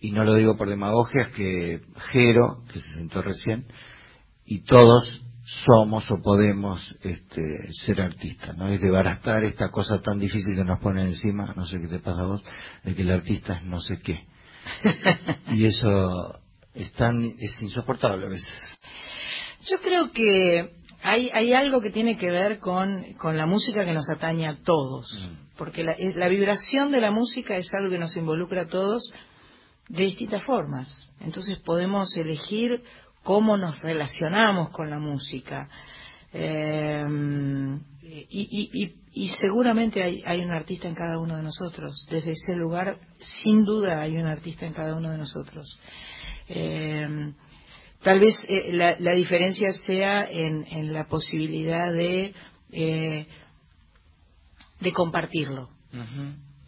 [0.00, 1.80] y no lo digo por demagogia, es que
[2.12, 3.66] Jero, que se sentó recién,
[4.44, 8.68] y todos somos o podemos este, ser artistas, ¿no?
[8.68, 12.22] Es desbaratar esta cosa tan difícil que nos pone encima, no sé qué te pasa
[12.22, 12.44] a vos,
[12.82, 14.26] de que el artista es no sé qué.
[15.52, 16.40] y eso
[16.74, 18.52] es, tan, es insoportable a veces.
[19.70, 20.72] Yo creo que
[21.02, 24.58] hay, hay algo que tiene que ver con, con la música que nos atañe a
[24.64, 25.56] todos, mm.
[25.58, 29.12] porque la, la vibración de la música es algo que nos involucra a todos
[29.88, 31.08] de distintas formas.
[31.20, 32.82] Entonces podemos elegir
[33.26, 35.68] cómo nos relacionamos con la música.
[36.32, 37.04] Eh,
[38.30, 42.06] y, seguramente hay, un artista en cada uno de nosotros.
[42.08, 45.76] Desde ese lugar, sin duda, hay un artista en cada uno de nosotros.
[46.48, 47.32] Eh,
[48.00, 52.32] tal vez eh, la, diferencia sea en, la posibilidad de,
[52.70, 53.26] de
[54.92, 55.70] compartirlo.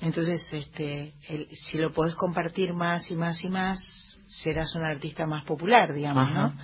[0.00, 1.14] Entonces, este,
[1.52, 6.30] si lo podés compartir más y más y más, serás un artista más popular, digamos,
[6.32, 6.54] ¿no?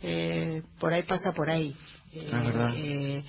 [0.00, 1.74] Eh, por ahí pasa por ahí.
[2.12, 2.30] Eh,
[2.76, 3.24] eh,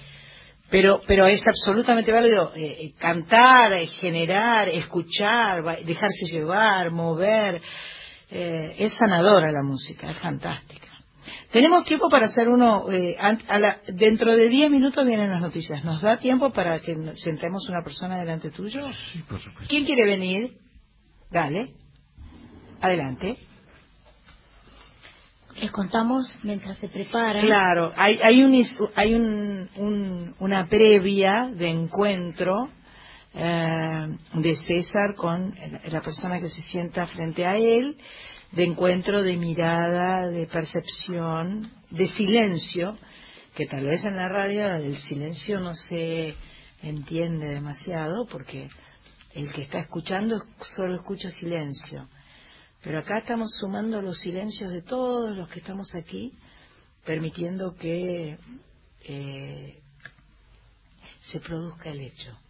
[0.69, 2.51] pero, pero es absolutamente válido
[2.99, 7.61] cantar, generar, escuchar, dejarse llevar, mover.
[8.29, 10.87] es sanadora la música, es fantástica.
[11.51, 12.85] Tenemos tiempo para hacer uno.
[13.93, 15.83] dentro de 10 minutos vienen las noticias.
[15.83, 18.87] ¿Nos da tiempo para que sentemos una persona delante tuyo?
[19.11, 19.69] Sí, por supuesto.
[19.69, 20.57] ¿Quién quiere venir?
[21.31, 21.73] Dale.
[22.81, 23.44] Adelante
[25.59, 27.39] les contamos mientras se prepara.
[27.41, 32.69] Claro, hay, hay, un, hay un, una previa de encuentro
[33.33, 35.55] eh, de César con
[35.89, 37.97] la persona que se sienta frente a él,
[38.51, 42.97] de encuentro de mirada, de percepción, de silencio,
[43.55, 46.35] que tal vez en la radio el silencio no se
[46.83, 48.69] entiende demasiado porque
[49.33, 50.41] el que está escuchando
[50.75, 52.07] solo escucha silencio
[52.85, 56.37] pero acá estamos sumando los silencios de todos los que estamos aquí,
[57.03, 58.37] permitiendo que
[59.05, 59.79] eh,
[61.19, 62.44] se produzca el hecho.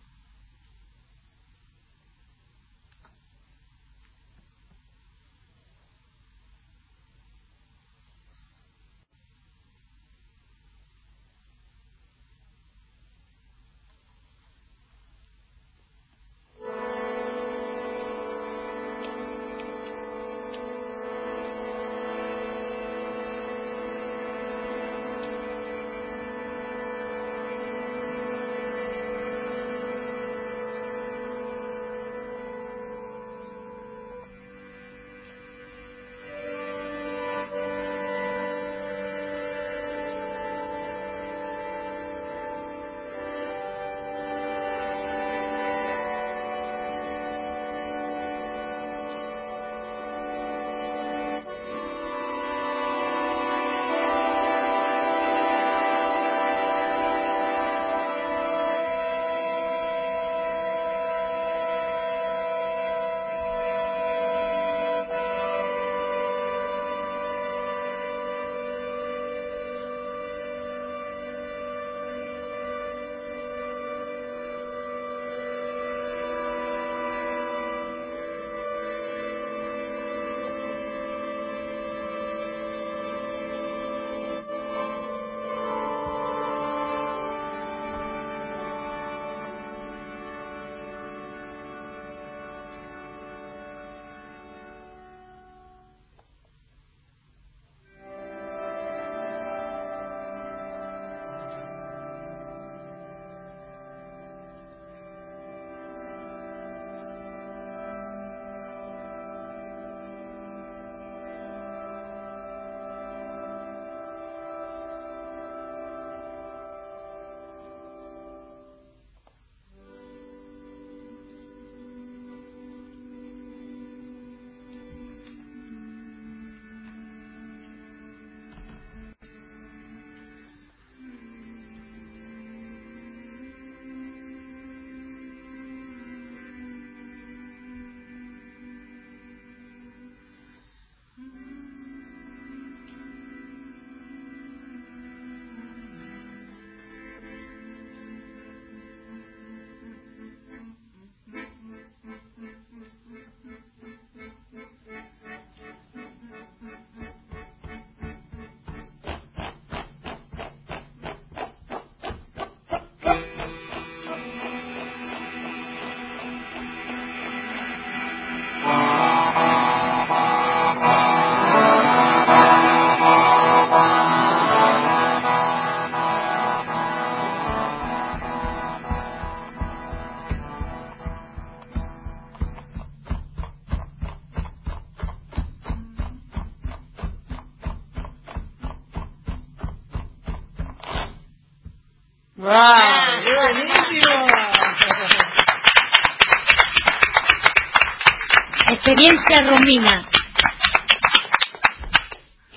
[199.36, 200.10] Experiencia Romina.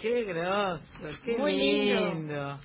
[0.00, 2.60] Qué grosso, qué Muy lindo.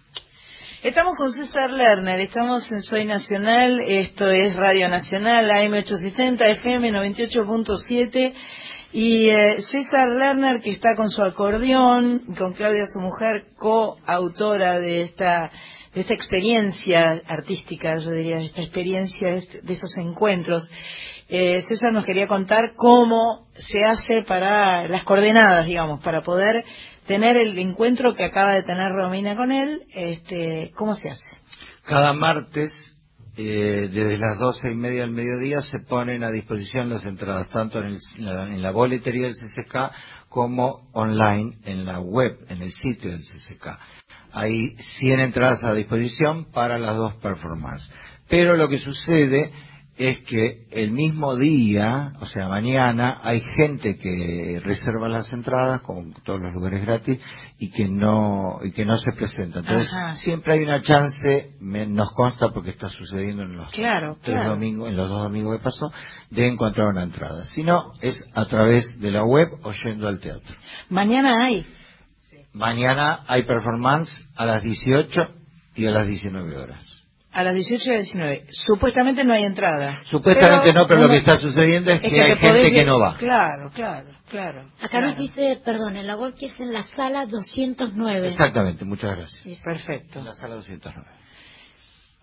[0.84, 8.34] Estamos con César Lerner, estamos en Soy Nacional, esto es Radio Nacional, AM870, FM 98.7,
[8.92, 15.04] y eh, César Lerner que está con su acordeón, con Claudia su mujer, coautora de
[15.04, 15.52] esta
[15.94, 20.68] de esta experiencia artística, yo diría, de esta experiencia, de esos encuentros.
[21.36, 26.64] Eh, César nos quería contar cómo se hace para las coordenadas, digamos, para poder
[27.08, 31.38] tener el encuentro que acaba de tener Romina con él, este, ¿cómo se hace?
[31.86, 32.72] Cada martes,
[33.36, 37.82] eh, desde las doce y media del mediodía, se ponen a disposición las entradas, tanto
[37.82, 37.98] en,
[38.62, 39.92] la, boletería del CCK
[40.30, 43.70] como online en la web, en el sitio del CCK.
[44.34, 47.92] Hay 100 entradas a disposición para las dos performances.
[48.30, 49.52] Pero lo que sucede
[49.96, 56.14] es que el mismo día, o sea, mañana, hay gente que reserva las entradas, con
[56.24, 57.20] todos los lugares gratis,
[57.60, 59.60] y que no y que no se presenta.
[59.60, 65.10] Entonces, siempre hay una chance, nos consta porque está sucediendo en los domingos, en los
[65.10, 65.92] dos domingos que pasó,
[66.32, 67.44] de encontrar una entrada.
[67.46, 70.56] Si no, es a través de la web o yendo al teatro.
[70.90, 71.68] Mañana hay.
[72.54, 75.22] Mañana hay performance a las 18
[75.76, 76.93] y a las 19 horas.
[77.34, 78.46] A las 18 y a las 19.
[78.52, 80.00] Supuestamente no hay entrada.
[80.04, 83.16] Supuestamente no, pero lo que está sucediendo es, que, hay gente que no va.
[83.16, 84.70] Claro, claro, claro.
[84.82, 88.28] Acá nos dice, perdón, en la web que es en la sala 209.
[88.28, 89.62] Exactamente, muchas gracias.
[89.64, 90.20] perfecto.
[90.20, 91.24] En la sala 209.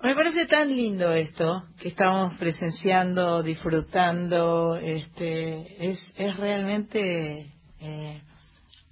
[0.02, 4.76] Me parece tan lindo esto que estamos presenciando, disfrutando.
[4.76, 8.22] Este, es, es realmente eh,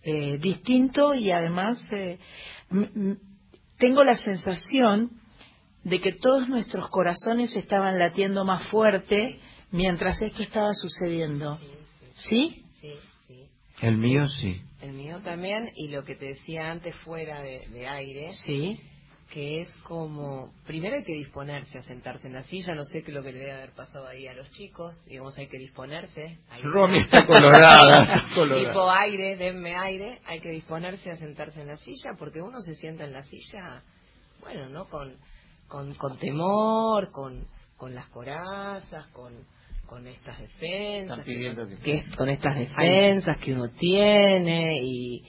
[0.03, 2.19] eh, distinto y además eh,
[3.79, 5.11] tengo la sensación
[5.89, 9.39] de que todos nuestros corazones estaban latiendo más fuerte
[9.71, 11.59] mientras esto estaba sucediendo.
[12.15, 12.65] ¿Sí?
[12.81, 12.95] Sí,
[13.27, 13.49] sí.
[13.81, 14.63] El mío sí.
[14.81, 18.33] El mío también, y lo que te decía antes fuera de, aire.
[18.45, 18.81] Sí
[19.31, 23.11] que es como, primero hay que disponerse a sentarse en la silla, no sé qué
[23.11, 26.39] es lo que le debe haber pasado ahí a los chicos, digamos, hay que disponerse.
[26.63, 32.13] Romy está colorada, Tipo aire, denme aire, hay que disponerse a sentarse en la silla,
[32.19, 33.83] porque uno se sienta en la silla,
[34.41, 34.87] bueno, ¿no?
[34.87, 35.15] Con,
[35.69, 37.47] con, con temor, con,
[37.77, 39.33] con las corazas, con,
[39.87, 45.23] con estas defensas, que, con estas defensas que uno tiene y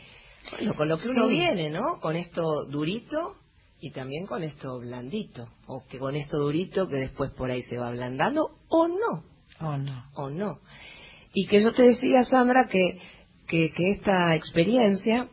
[0.52, 2.00] bueno, con lo que uno viene, ¿no?
[2.02, 3.36] Con esto durito
[3.82, 7.78] y también con esto blandito, o que con esto durito que después por ahí se
[7.78, 9.24] va ablandando o no,
[9.62, 10.60] o no, o no.
[11.34, 13.00] Y que yo te decía, Sandra, que,
[13.48, 15.30] que, que esta experiencia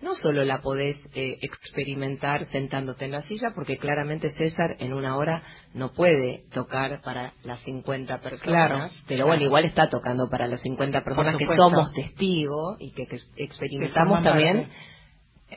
[0.00, 5.16] no solo la podés eh, experimentar sentándote en la silla, porque claramente César en una
[5.16, 5.42] hora
[5.74, 11.02] no puede tocar para las 50 personas, pero bueno, igual está tocando para las 50
[11.02, 14.68] personas que somos testigos y que, experimentamos también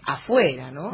[0.06, 0.92] afuera, ¿no?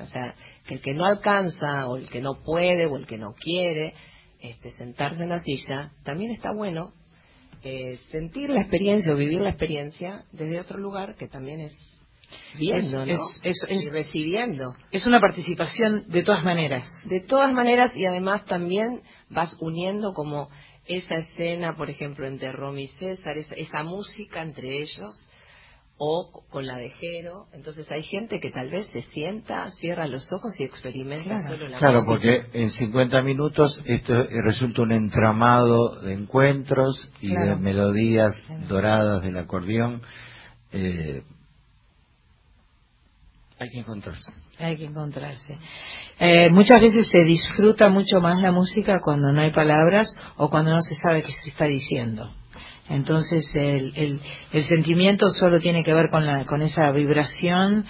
[0.00, 0.34] o sea,
[0.66, 3.94] que el que no alcanza o el que no puede o el que no quiere
[4.40, 6.92] este, sentarse en la silla, también está bueno
[7.64, 11.72] eh, sentir la experiencia o vivir la experiencia desde otro lugar que también es
[12.58, 13.18] viendo, ¿no?
[13.42, 14.74] Es, recibiendo.
[14.90, 16.88] Es una participación de todas maneras.
[17.08, 20.48] De todas maneras y además también vas uniendo como
[20.86, 25.28] esa escena, por ejemplo, entre Romy y César, esa, música entre ellos
[25.98, 27.46] o con la de Jero.
[27.52, 31.78] Entonces hay gente que tal vez se sienta, cierra los ojos y experimenta solo la
[31.78, 34.14] Claro, porque en 50 minutos esto
[34.44, 38.32] resulta un entramado de encuentros y de melodías
[38.68, 40.02] doradas del acordeón.
[40.72, 41.22] Eh,
[43.58, 44.32] hay que encontrarse.
[44.58, 45.58] Hay que encontrarse.
[46.18, 50.72] Eh, muchas veces se disfruta mucho más la música cuando no hay palabras o cuando
[50.72, 52.30] no se sabe qué se está diciendo.
[52.88, 54.20] Entonces el,
[54.52, 57.84] el, sentimiento solo tiene que ver con, la, con esa vibración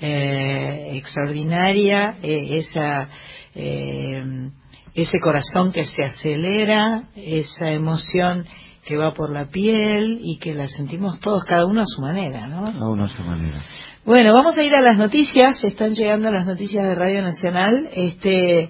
[0.00, 3.08] eh, extraordinaria, eh, esa,
[3.54, 8.44] ese corazón que se acelera, esa emoción
[8.84, 12.46] que va por la piel y que la sentimos todos, cada uno a su manera,
[12.48, 12.64] ¿no?
[12.64, 13.62] Cada uno a su manera.
[14.04, 15.62] Bueno, vamos a ir a las noticias.
[15.62, 17.88] Están llegando las noticias de Radio Nacional.
[17.92, 18.68] Este,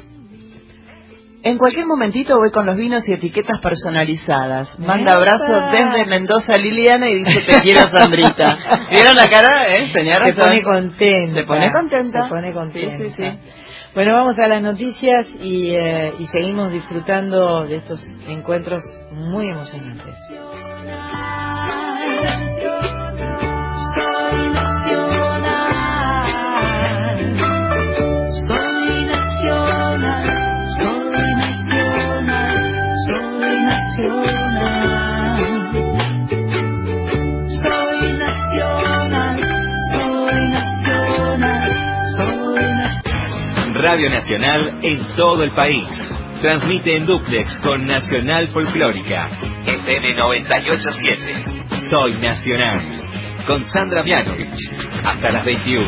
[1.45, 4.79] En cualquier momentito voy con los vinos y etiquetas personalizadas.
[4.79, 8.57] Manda abrazo desde Mendoza Liliana y dice te quiero Sandrita.
[8.89, 10.25] ¿Vieron la cara, eh, señora?
[10.25, 11.33] Se pone contenta.
[11.35, 12.23] Se pone contenta.
[12.23, 12.97] Se pone contenta.
[12.97, 13.39] Sí, sí, sí.
[13.93, 18.81] Bueno, vamos a las noticias y, eh, y seguimos disfrutando de estos encuentros
[19.11, 20.17] muy emocionantes.
[43.85, 45.87] Radio Nacional en todo el país.
[46.41, 49.29] Transmite en duplex con Nacional Folclórica.
[49.63, 51.43] FM 987.
[51.91, 52.81] Soy Nacional.
[53.45, 54.57] Con Sandra Mianovich.
[55.03, 55.85] Hasta las 21.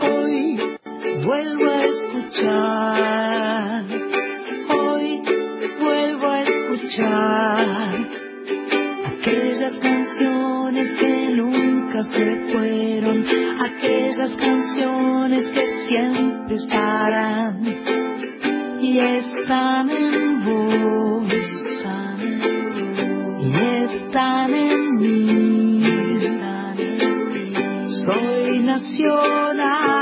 [0.00, 0.56] Hoy
[1.26, 3.84] vuelvo a escuchar.
[4.70, 5.20] Hoy
[5.78, 8.09] vuelvo a escuchar
[10.20, 13.24] canciones que nunca se fueron,
[13.58, 17.62] aquellas canciones que siempre estarán
[18.80, 21.32] y están en vos,
[23.40, 25.82] y están en mí,
[28.04, 29.99] soy nacional.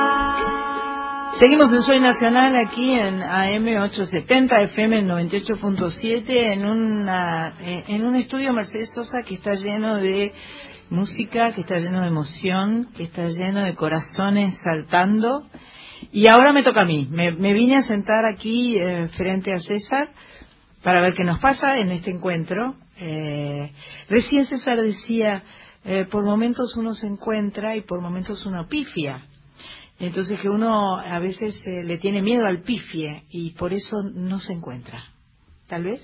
[1.38, 8.90] Seguimos en Soy Nacional aquí en AM870, FM 98.7, en, una, en un estudio Mercedes
[8.92, 10.32] Sosa que está lleno de
[10.90, 15.46] música, que está lleno de emoción, que está lleno de corazones saltando.
[16.10, 17.06] Y ahora me toca a mí.
[17.08, 20.08] Me, vine a sentar aquí eh, frente a César
[20.82, 22.74] para ver qué nos pasa en este encuentro.
[22.96, 23.70] Eh,
[24.08, 25.44] recién César decía,
[25.84, 29.22] eh, por momentos uno se encuentra y por momentos uno pifia.
[29.98, 34.38] Entonces que uno a veces eh, le tiene miedo al pifie y por eso no
[34.38, 35.02] se encuentra.
[35.66, 36.02] Tal vez.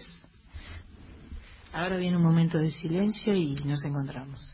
[1.73, 4.54] Ahora viene un momento de silencio y nos encontramos.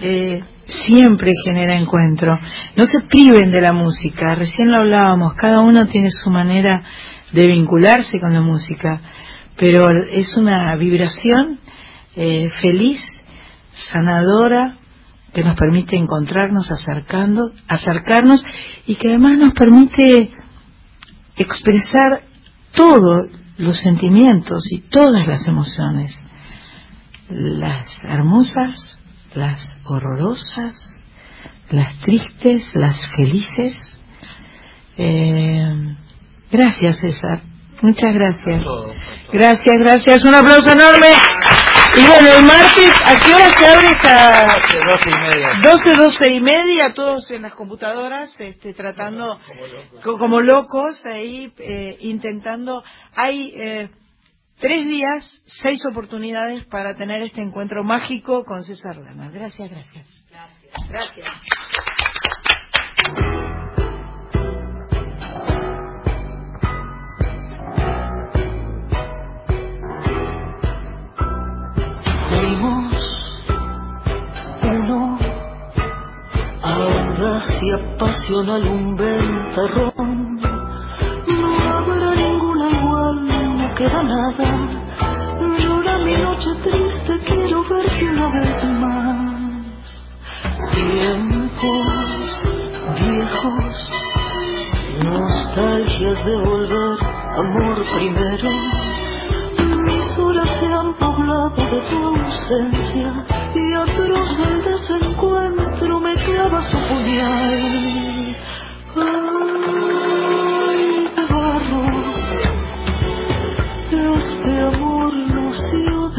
[0.00, 0.40] Eh,
[0.86, 2.38] siempre genera encuentro.
[2.76, 4.34] No se priven de la música.
[4.34, 5.34] Recién lo hablábamos.
[5.34, 6.82] Cada uno tiene su manera
[7.32, 9.00] de vincularse con la música,
[9.56, 11.58] pero es una vibración
[12.16, 13.00] eh, feliz,
[13.92, 14.76] sanadora,
[15.32, 18.44] que nos permite encontrarnos, acercando, acercarnos
[18.86, 20.30] y que además nos permite
[21.36, 22.22] expresar
[22.72, 26.16] todos los sentimientos y todas las emociones,
[27.28, 28.93] las hermosas,
[29.34, 31.02] las horrorosas,
[31.70, 34.00] las tristes, las felices.
[34.96, 35.96] Eh,
[36.50, 37.42] gracias, César.
[37.82, 38.64] Muchas gracias.
[39.32, 40.24] Gracias, gracias.
[40.24, 41.08] Un aplauso enorme.
[41.96, 44.40] Y bueno, el martes, ¿a qué hora se abre esta?
[44.86, 45.48] 12 y media.
[45.62, 49.38] 12, 12 y media, todos en las computadoras, este, tratando
[50.02, 52.82] como locos, ahí eh, intentando.
[53.14, 53.90] Hay eh,
[54.58, 59.30] tres días, seis oportunidades para tener este encuentro mágico con César Lama.
[59.30, 60.26] Gracias, gracias.
[60.30, 60.88] Gracias.
[60.88, 61.28] Gracias.
[74.62, 75.18] uno
[76.62, 80.53] audaz y apasional un ventarrón
[83.74, 84.48] queda nada.
[85.58, 89.84] Llora mi noche triste quiero verte una vez más.
[90.74, 91.86] Tiempos
[93.00, 93.76] viejos
[95.04, 96.98] nostalgias de volver
[97.36, 98.50] amor primero.
[99.86, 106.78] Mis horas se han poblado de tu ausencia y atroz el desencuentro me clava su
[106.88, 108.36] puñal.
[108.96, 110.13] Ay,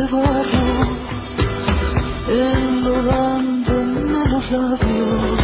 [0.06, 0.66] de barro,
[2.28, 5.40] enlodándome los labios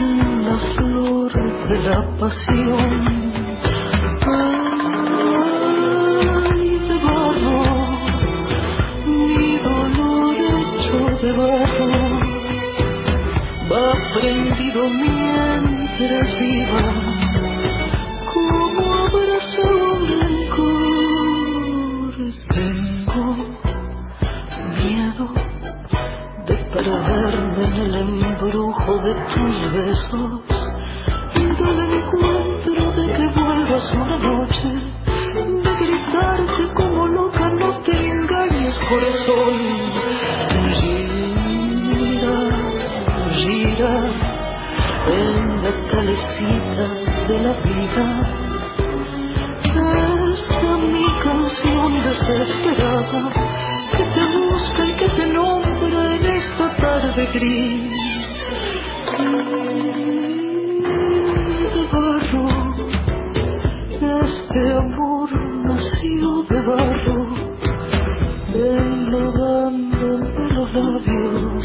[0.00, 1.32] en la flor
[1.68, 2.90] de la pasión.
[6.42, 7.60] Ay, de barro,
[9.06, 11.92] mi dolor hecho de barro
[13.70, 16.84] va prendido mientras viva,
[26.86, 30.40] de perderme en el embrujo de tus besos
[31.34, 34.68] y del encuentro de que vuelvas una noche,
[35.64, 39.54] de gritarte como loca, no te engañes corazón.
[40.78, 42.36] Gira,
[43.34, 43.94] gira
[45.08, 46.86] en la calecita
[47.26, 48.06] de la vida.
[50.34, 53.45] Esta mi canción desesperada
[64.24, 65.28] este amor
[66.48, 67.18] de barro,
[70.54, 71.62] los labios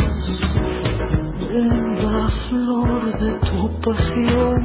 [1.51, 1.69] en
[2.03, 4.63] la flor de tu pasión.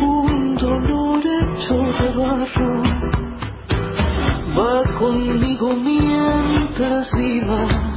[0.00, 2.63] Un dolor de barro,
[5.04, 7.93] conmigo mientras viva,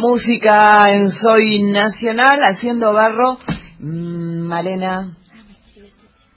[0.00, 3.38] música en Soy Nacional, haciendo barro,
[3.82, 5.16] Mm, Malena.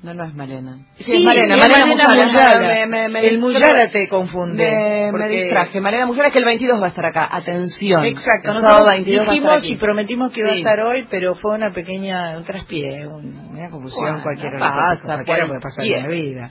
[0.04, 0.80] No, no es Malena.
[0.98, 1.56] Sí, es Malena.
[1.56, 3.22] Malena, Muyala.
[3.22, 5.12] el Muyala te confunde.
[5.14, 5.80] Me, distraje.
[5.80, 7.30] Malena Muyala es que el 22 va a estar acá.
[7.32, 8.04] Atención.
[8.04, 8.54] Exacto.
[8.54, 13.08] Nosotros dijimos y prometimos que iba a estar hoy, pero fue una pequeña, un traspié,
[13.08, 14.60] una confusión cualquiera.
[14.60, 16.50] Pasa, cualquiera puede pasar en la vida.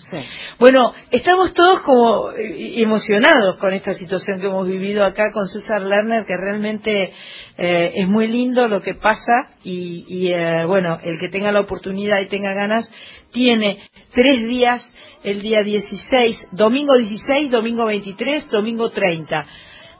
[0.58, 5.82] Bueno, estamos todos como eh, emocionados con esta situación que hemos vivido acá con César
[5.82, 7.12] Lerner, que realmente
[7.58, 11.60] eh, es muy lindo lo que pasa y, y eh, bueno, el que tenga la
[11.60, 12.90] oportunidad y tenga ganas
[13.32, 13.78] tiene
[14.12, 14.88] tres días,
[15.24, 19.44] el día 16, domingo 16, domingo 23, domingo 30.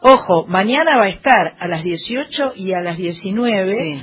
[0.03, 4.03] Ojo, mañana va a estar a las 18 y a las 19.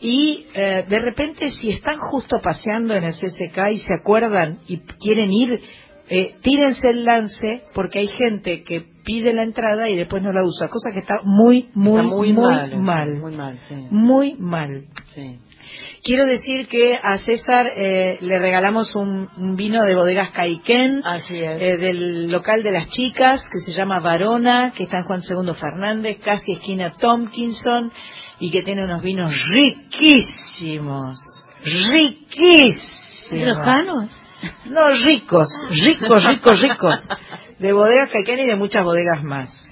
[0.00, 4.78] Y eh, de repente, si están justo paseando en el CCK y se acuerdan y
[4.78, 5.58] quieren ir,
[6.10, 10.44] eh, tírense el lance, porque hay gente que pide la entrada y después no la
[10.44, 12.70] usa, cosa que está muy, muy, muy, mal.
[12.70, 12.82] Muy
[13.34, 13.58] mal,
[13.90, 14.84] Muy mal.
[15.08, 15.38] Sí.
[16.02, 22.30] Quiero decir que a César eh, le regalamos un, vino de bodegas Caiquén, eh, del
[22.30, 26.52] local de las chicas, que se llama Varona, que está en Juan Segundo Fernández, casi
[26.52, 27.92] esquina Tompkinson,
[28.38, 31.18] y que tiene unos vinos riquísimos,
[31.64, 32.98] riquísimos.
[33.30, 34.10] ¿Lojanos?
[34.66, 37.08] No, ricos, ricos, ricos, ricos.
[37.58, 39.67] De bodegas Caiquén y de muchas bodegas más.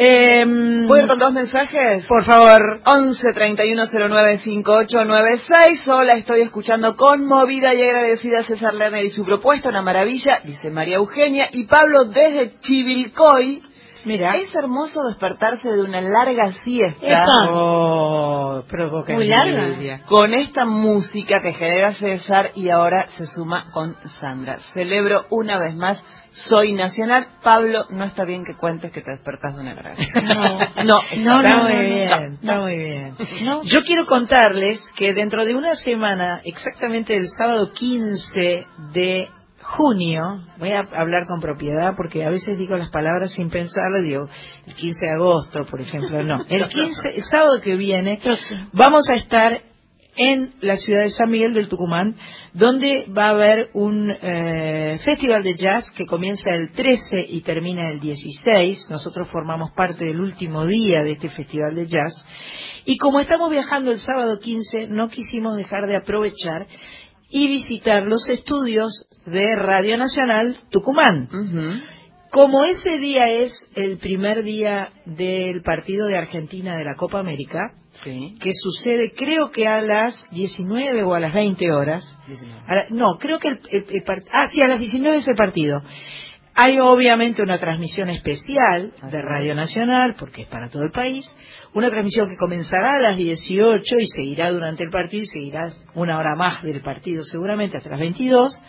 [0.00, 0.44] Eh,
[0.86, 2.06] ¿Puedo ir con dos mensajes?
[2.06, 2.80] Por favor.
[2.84, 5.88] 11 31 09 5896.
[5.88, 10.70] Hola, estoy escuchando conmovida y agradecida a César Lerner y su propuesta, una maravilla, dice
[10.70, 11.48] María Eugenia.
[11.50, 13.60] Y Pablo desde Chivilcoy
[14.04, 14.36] Mira.
[14.36, 17.24] Es hermoso despertarse de una larga siesta.
[17.50, 18.62] Oh,
[19.08, 20.00] Muy larga.
[20.06, 24.58] Con esta música que genera César y ahora se suma con Sandra.
[24.72, 27.26] Celebro una vez más Soy Nacional.
[27.42, 30.20] Pablo, no está bien que cuentes que te despertas de una larga siesta.
[30.84, 33.14] No, no, está muy bien, está muy bien.
[33.64, 39.28] Yo quiero contarles que dentro de una semana, exactamente el sábado 15 de
[39.60, 44.28] junio, voy a hablar con propiedad porque a veces digo las palabras sin pensarlo, digo
[44.66, 46.44] el 15 de agosto, por ejemplo, no.
[46.48, 48.20] El 15, el sábado que viene,
[48.72, 49.62] vamos a estar
[50.18, 52.16] en la ciudad de San Miguel del Tucumán,
[52.52, 57.88] donde va a haber un eh, festival de jazz que comienza el 13 y termina
[57.88, 58.88] el 16.
[58.90, 62.12] Nosotros formamos parte del último día de este festival de jazz.
[62.84, 66.66] Y como estamos viajando el sábado 15, no quisimos dejar de aprovechar
[67.30, 71.28] y visitar los estudios de Radio Nacional Tucumán.
[72.30, 77.72] Como ese día es el primer día del partido de Argentina de la Copa América,
[78.04, 82.14] que sucede creo que a las 19 o a las 20 horas.
[82.90, 85.82] no, creo que el, ah, sí, a las 19 es el partido.
[86.60, 91.24] Hay obviamente una transmisión especial de Radio Nacional, porque es para todo el país,
[91.72, 96.18] una transmisión que comenzará a las 18 y seguirá durante el partido y seguirá una
[96.18, 98.60] hora más del partido seguramente hasta las 22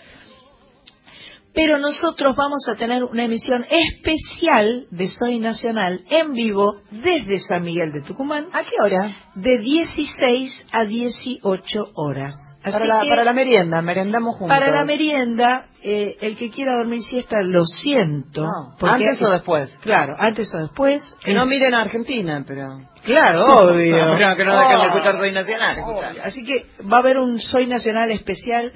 [1.53, 7.63] pero nosotros vamos a tener una emisión especial de Soy Nacional en vivo desde San
[7.63, 8.47] Miguel de Tucumán.
[8.53, 9.15] ¿A qué hora?
[9.35, 12.35] De 16 a 18 horas.
[12.63, 14.55] para, la, para la merienda, merendamos juntos.
[14.55, 18.47] Para la merienda, eh, el que quiera dormir siesta, lo siento.
[18.81, 19.75] antes o después.
[19.81, 21.01] Claro, antes o después.
[21.23, 22.69] Que no miren a Argentina, pero...
[23.03, 23.95] Claro, obvio.
[24.37, 25.77] que no dejen de escuchar Soy Nacional.
[26.23, 28.71] Así que va a haber un Soy Nacional especial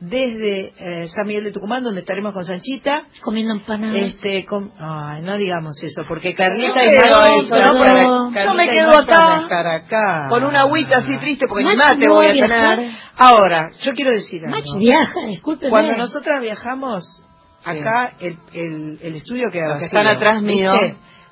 [0.00, 3.04] desde eh, San Miguel de Tucumán, donde estaremos con Sanchita.
[3.20, 3.96] Comiendo empanadas.
[3.96, 4.46] Este,
[4.78, 10.60] ay, no digamos eso, porque Carlita y no, Yo me quedo acá, acá, con una
[10.60, 12.92] agüita así triste, porque ni mate voy a tener.
[13.16, 14.78] Ahora, yo quiero decir algo.
[14.78, 15.70] viaja, discúlpeme.
[15.70, 17.24] Cuando nosotras viajamos,
[17.64, 19.80] acá el, el, el estudio queda vacío.
[19.80, 20.72] que están atrás mío.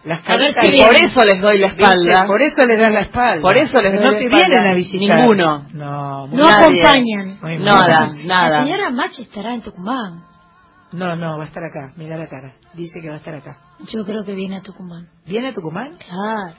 [0.07, 2.27] Las por eso les doy la espalda.
[2.28, 3.43] Por eso les dan la espalda.
[3.43, 5.19] Por eso les doy no te vienen a visitar.
[5.19, 5.66] Ninguno.
[5.73, 7.41] No, no acompañan.
[7.65, 8.51] Nada, nada.
[8.51, 10.23] La señora Mach estará en Tucumán.
[10.93, 11.93] No, no, va a estar acá.
[11.97, 12.55] Mira la cara.
[12.74, 13.59] Dice que va a estar acá.
[13.81, 15.09] Yo creo que viene a Tucumán.
[15.27, 15.97] ¿Viene a Tucumán?
[15.97, 16.57] Claro.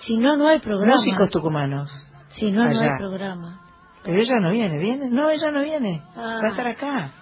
[0.00, 0.92] Si no, no hay programa.
[0.92, 1.90] Músicos tucumanos.
[2.32, 3.62] Si no, no hay programa.
[4.04, 5.08] Pero ella no viene, ¿viene?
[5.08, 6.02] No, ella no viene.
[6.16, 7.12] Va a estar acá.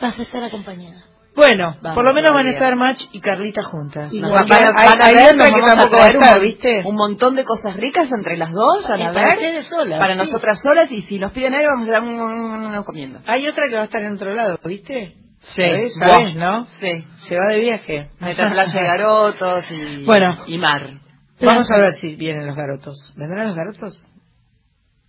[0.00, 1.11] Vas a estar acompañada.
[1.34, 4.12] Bueno, por lo menos van a estar Mach y Carlita juntas.
[4.20, 6.82] Van, a ver que tampoco va a estar, ¿viste?
[6.84, 9.12] Un montón de cosas ricas entre las dos, a ver.
[9.14, 9.98] Para solas.
[9.98, 13.20] Para nosotras solas, y si nos piden algo, vamos a estar comiendo.
[13.26, 15.14] Hay otra que va a estar en otro lado, ¿viste?
[15.40, 16.66] Sí, ¿Sabes, no?
[16.66, 17.04] Sí.
[17.26, 18.10] Se va de viaje.
[18.20, 21.00] Meta playa de garotos y, bueno, y mar.
[21.40, 23.12] Vamos a ver si vienen los garotos.
[23.16, 24.11] ¿Vendrán los garotos?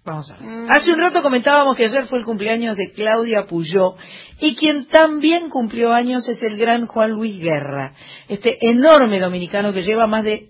[0.05, 0.43] Vamos a ver.
[0.43, 0.67] Mm.
[0.69, 3.95] Hace un rato comentábamos que ayer fue el cumpleaños de Claudia Puyó
[4.39, 7.93] y quien también cumplió años es el gran Juan Luis Guerra,
[8.27, 10.49] este enorme dominicano que lleva más de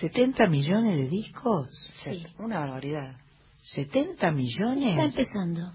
[0.00, 1.68] 70 millones de discos.
[2.02, 3.16] Sí, una barbaridad.
[3.76, 4.88] ¿70 millones?
[4.88, 5.72] Está empezando.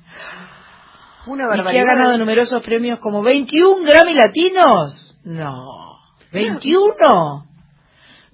[1.27, 1.71] Una barbaridad.
[1.71, 5.17] ¿Y que ha ganado numerosos premios como 21 Grammy Latinos?
[5.23, 5.99] No.
[6.33, 7.45] ¿21?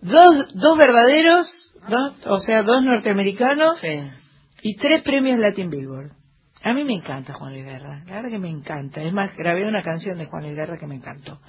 [0.02, 4.00] Dos, dos verdaderos, dos, o sea, dos norteamericanos sí.
[4.62, 6.12] Y tres premios Latin Billboard.
[6.64, 9.02] A mí me encanta Juan Luis Guerra, la verdad que me encanta.
[9.02, 11.40] Es más, grabé una canción de Juan Luis Guerra que me encantó.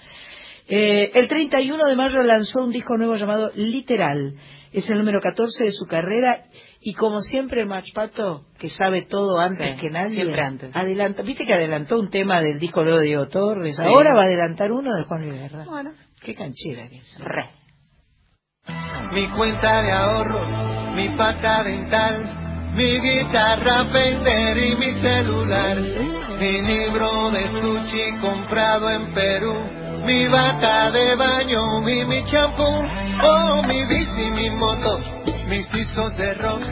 [0.69, 4.37] Eh, el 31 de mayo lanzó un disco nuevo llamado Literal.
[4.73, 6.45] Es el número 14 de su carrera
[6.81, 10.75] y como siempre Mach Pato, que sabe todo antes que nadie, siempre antes.
[10.75, 14.73] adelanta, viste que adelantó un tema del disco de Diego Torres, ahora va a adelantar
[14.73, 15.65] uno de Juan Luis Guerra.
[15.67, 17.19] Bueno, qué canchera que es.
[17.21, 17.51] Re.
[19.13, 22.42] Mi cuenta de ahorros, mi pata dental,
[22.75, 25.77] mi guitarra Fender y mi celular,
[26.39, 29.55] mi libro de sushi comprado en Perú.
[30.07, 34.99] Mi bata de baño, mi, mi champú, oh, mi bici, mi moto,
[35.47, 36.63] mis discos de rock,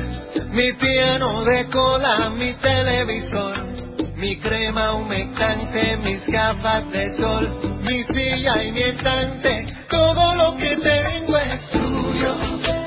[0.53, 3.55] mi piano de cola, mi televisor,
[4.17, 10.77] mi crema humectante, mis gafas de sol, mi silla y mi estante, todo lo que
[10.77, 12.80] tengo es tuyo,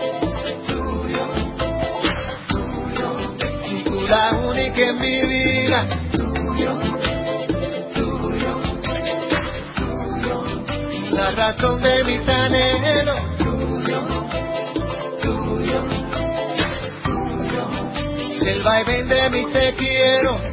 [4.10, 6.94] la única en mi vida, tuyo.
[11.12, 13.38] la razón de mis anhelos.
[13.38, 14.04] Tuyo,
[15.22, 15.84] tuyo,
[17.04, 17.66] tuyo.
[18.42, 20.53] El vaivén de mi te quiero.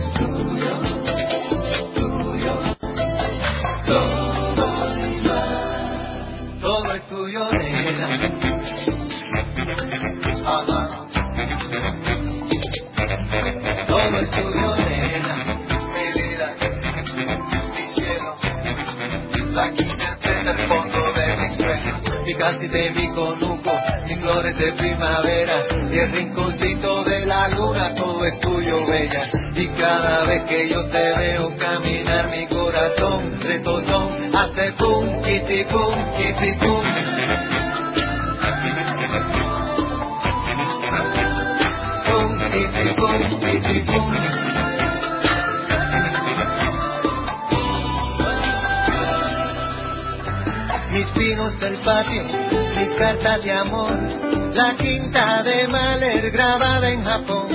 [22.41, 23.71] Casi de mi conuco,
[24.07, 25.63] mis flores de primavera
[25.93, 29.29] y el rinconcito de la luna, todo es tuyo, bella.
[29.55, 35.95] Y cada vez que yo te veo caminar, mi corazón retozón hace pum, kiti pum,
[36.17, 36.85] kiti pum.
[42.07, 42.39] Pum,
[43.53, 44.50] kiti
[51.85, 52.23] patio,
[52.77, 53.97] mis cartas de amor,
[54.55, 57.49] la quinta de Maler grabada en Japón,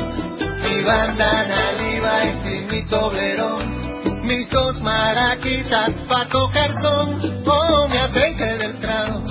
[0.63, 8.57] mi bandana Levi's y mi toblerón, mis dos maraquitas pa' coger son, oh mi aceite
[8.57, 9.21] del trado,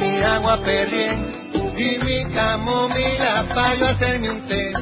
[0.00, 4.72] mi agua perrien y mi camomila pa' yo hacerme un té,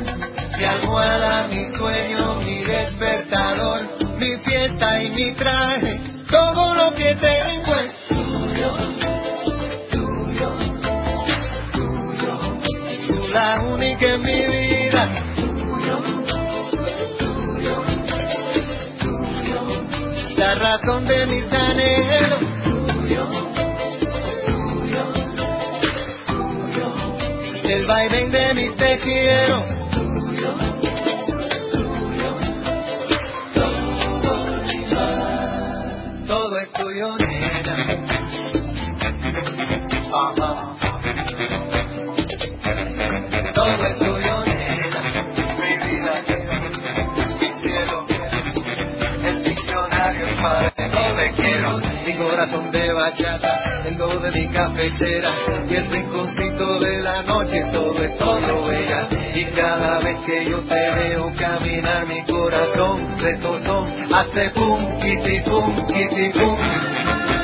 [0.58, 3.80] mi almohada, mi sueño, mi despertador,
[4.18, 7.65] mi fiesta y mi traje, todo lo que tengo
[20.86, 23.28] la razón de mis anhelos, tuyo,
[24.46, 25.04] tuyo,
[26.26, 26.94] tuyo,
[27.64, 28.98] el vaivén de mi te
[52.46, 55.30] corazón de bachata, do de mi cafetera
[55.68, 59.08] y el rinconcito de la noche, todo es todo bella.
[59.34, 65.86] Y cada vez que yo te veo caminar, mi corazón retozón hace pum, kiti pum,
[65.86, 67.35] kiti pum.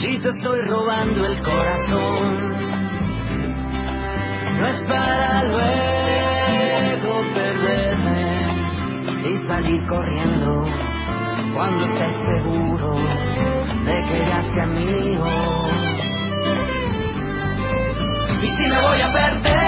[0.00, 2.50] Si te estoy robando el corazón,
[4.58, 8.22] no es para luego perderme
[9.28, 10.64] y salir corriendo
[11.52, 12.92] cuando estés seguro
[13.86, 15.26] de que eras que mío.
[18.40, 19.67] Y si me voy a perder.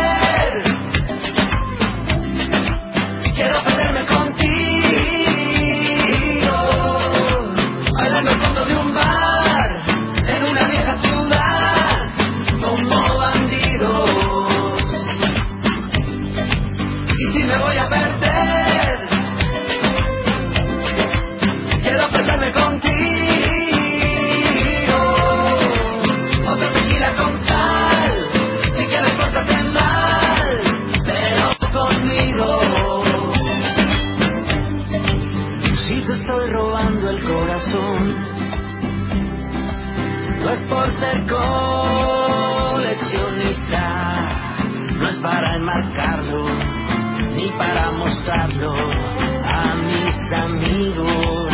[48.32, 51.48] A mis amigos.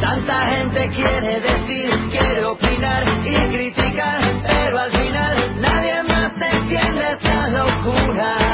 [0.00, 7.48] Tanta gente quiere decir, quiere opinar y criticar, pero al final nadie más entiende esta
[7.48, 8.47] locura.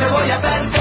[0.00, 0.79] Me voy a perder,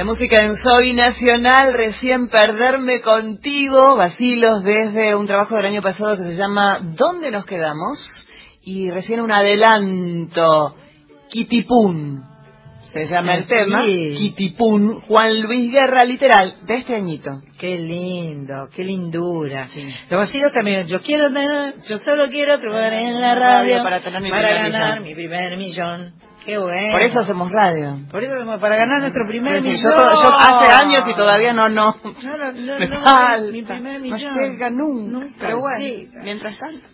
[0.00, 6.16] La música en Soy Nacional, recién perderme contigo, vacilos desde un trabajo del año pasado
[6.16, 7.98] que se llama ¿Dónde nos quedamos?
[8.62, 10.74] Y recién un adelanto,
[11.28, 12.22] Kitipún,
[12.94, 14.12] se llama el tema, Sí.
[14.16, 17.42] Kitipún, Juan Luis Guerra, literal, de este añito.
[17.58, 19.68] Qué lindo, qué lindura.
[20.08, 20.86] Los vacilos también.
[20.86, 24.72] Yo quiero tener, yo solo quiero triunfar en la radio para tener mi para primer
[24.72, 25.08] ganar millón.
[25.08, 26.29] mi primer millón.
[26.44, 26.92] Qué bueno.
[26.92, 27.98] Por eso hacemos radio.
[28.10, 29.76] Por eso hacemos- para ganar nuestro primer millón.
[29.76, 31.94] yo, yo hace años y todavía no, no.
[32.02, 33.38] No, no, no, Me no, falta.
[33.52, 34.34] mi primer No millón.
[34.34, 35.28] llega nunca.
[35.38, 36.08] Pero bueno, Sí.
[36.22, 36.86] mientras tanto.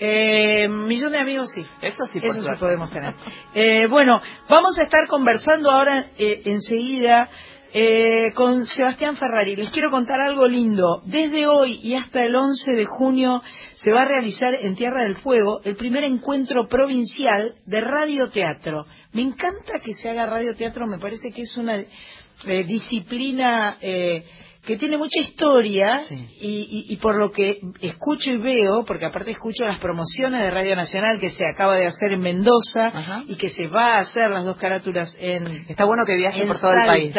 [0.00, 1.64] Eh, millón de amigos sí.
[1.80, 3.14] Eso sí, Eso sí podemos tener.
[3.54, 7.28] Eh, bueno, vamos a estar conversando ahora eh, enseguida
[7.76, 9.56] eh, con Sebastián Ferrari.
[9.56, 11.02] Les quiero contar algo lindo.
[11.06, 13.42] Desde hoy y hasta el 11 de junio
[13.74, 18.86] se va a realizar en Tierra del Fuego el primer encuentro provincial de radioteatro.
[19.12, 24.24] Me encanta que se haga radioteatro, me parece que es una eh, disciplina eh,
[24.66, 26.02] que tiene mucha historia
[26.40, 30.50] y, y- y por lo que escucho y veo, porque aparte escucho las promociones de
[30.50, 34.30] Radio Nacional que se acaba de hacer en Mendoza y que se va a hacer
[34.30, 37.14] las dos carátulas en Está bueno que viaje por todo el país.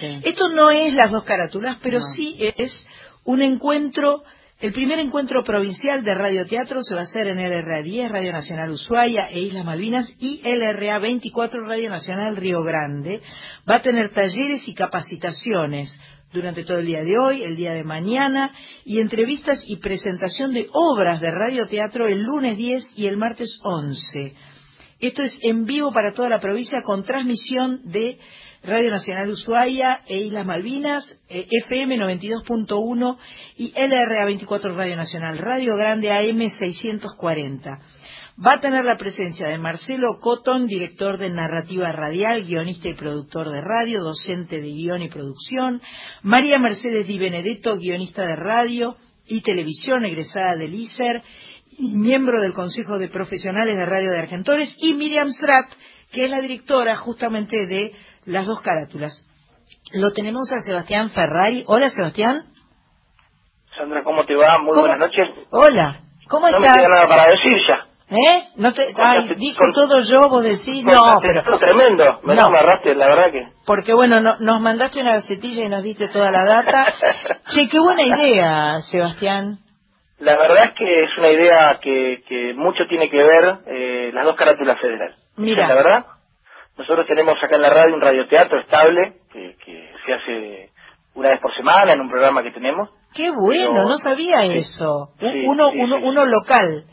[0.00, 0.20] Sí.
[0.24, 2.04] Esto no es las dos carátulas, pero No.
[2.16, 2.84] sí es
[3.24, 4.22] un encuentro,
[4.60, 8.70] el primer encuentro provincial de radioteatro se va a hacer en LRA 10, Radio Nacional
[8.70, 13.20] Ushuaia e Islas Malvinas y LRA 24, Radio Nacional Río Grande.
[13.70, 16.00] Va a tener talleres y capacitaciones
[16.32, 18.52] durante todo el día de hoy, el día de mañana,
[18.84, 24.34] y entrevistas y presentación de obras de radioteatro el lunes 10 y el martes 11.
[25.00, 28.18] Esto es en vivo para toda la provincia con transmisión de
[28.64, 33.16] Radio Nacional Ushuaia e Islas Malvinas, eh, FM 92.1
[33.56, 37.80] y LRA 24 Radio Nacional, Radio Grande AM 640.
[38.44, 43.48] Va a tener la presencia de Marcelo Cotton, director de narrativa radial, guionista y productor
[43.48, 45.82] de radio, docente de guion y producción,
[46.22, 48.96] María Mercedes Di Benedetto, guionista de radio
[49.26, 51.22] y televisión, egresada del ISER
[51.78, 55.70] y miembro del Consejo de Profesionales de Radio de Argentores, y Miriam Strat,
[56.12, 57.92] que es la directora justamente de
[58.24, 59.26] las dos carátulas.
[59.92, 61.64] Lo tenemos a Sebastián Ferrari.
[61.66, 62.44] Hola, Sebastián.
[63.76, 64.58] Sandra, ¿cómo te va?
[64.62, 65.28] Muy buenas noches.
[65.50, 66.76] Hola, ¿cómo no estás?
[66.76, 67.77] No me queda nada para decir ya.
[68.10, 68.42] ¿Eh?
[68.56, 71.58] No te, ay, dije todo yo, vos decís, no, pero...
[71.58, 72.46] tremendo, me no.
[72.46, 73.48] agarraste, la verdad que...
[73.66, 76.94] Porque bueno, no, nos mandaste una gacetilla y nos diste toda la data.
[77.54, 79.58] che, qué buena idea, Sebastián.
[80.20, 84.24] La verdad es que es una idea que, que mucho tiene que ver eh, las
[84.24, 85.16] dos carátulas federales.
[85.36, 85.68] Mira.
[85.68, 86.06] La verdad,
[86.78, 90.70] nosotros tenemos acá en la radio un radioteatro estable que, que se hace
[91.14, 92.90] una vez por semana en un programa que tenemos.
[93.14, 95.10] Qué bueno, no sabía eso.
[95.20, 96.84] uno, uno, uno local.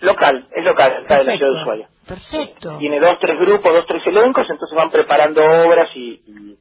[0.00, 1.88] Local, es local, está en la ciudad de Ushuaia.
[2.08, 2.78] Perfecto.
[2.78, 6.58] Tiene dos, tres grupos, dos, tres elencos, entonces van preparando obras y, y,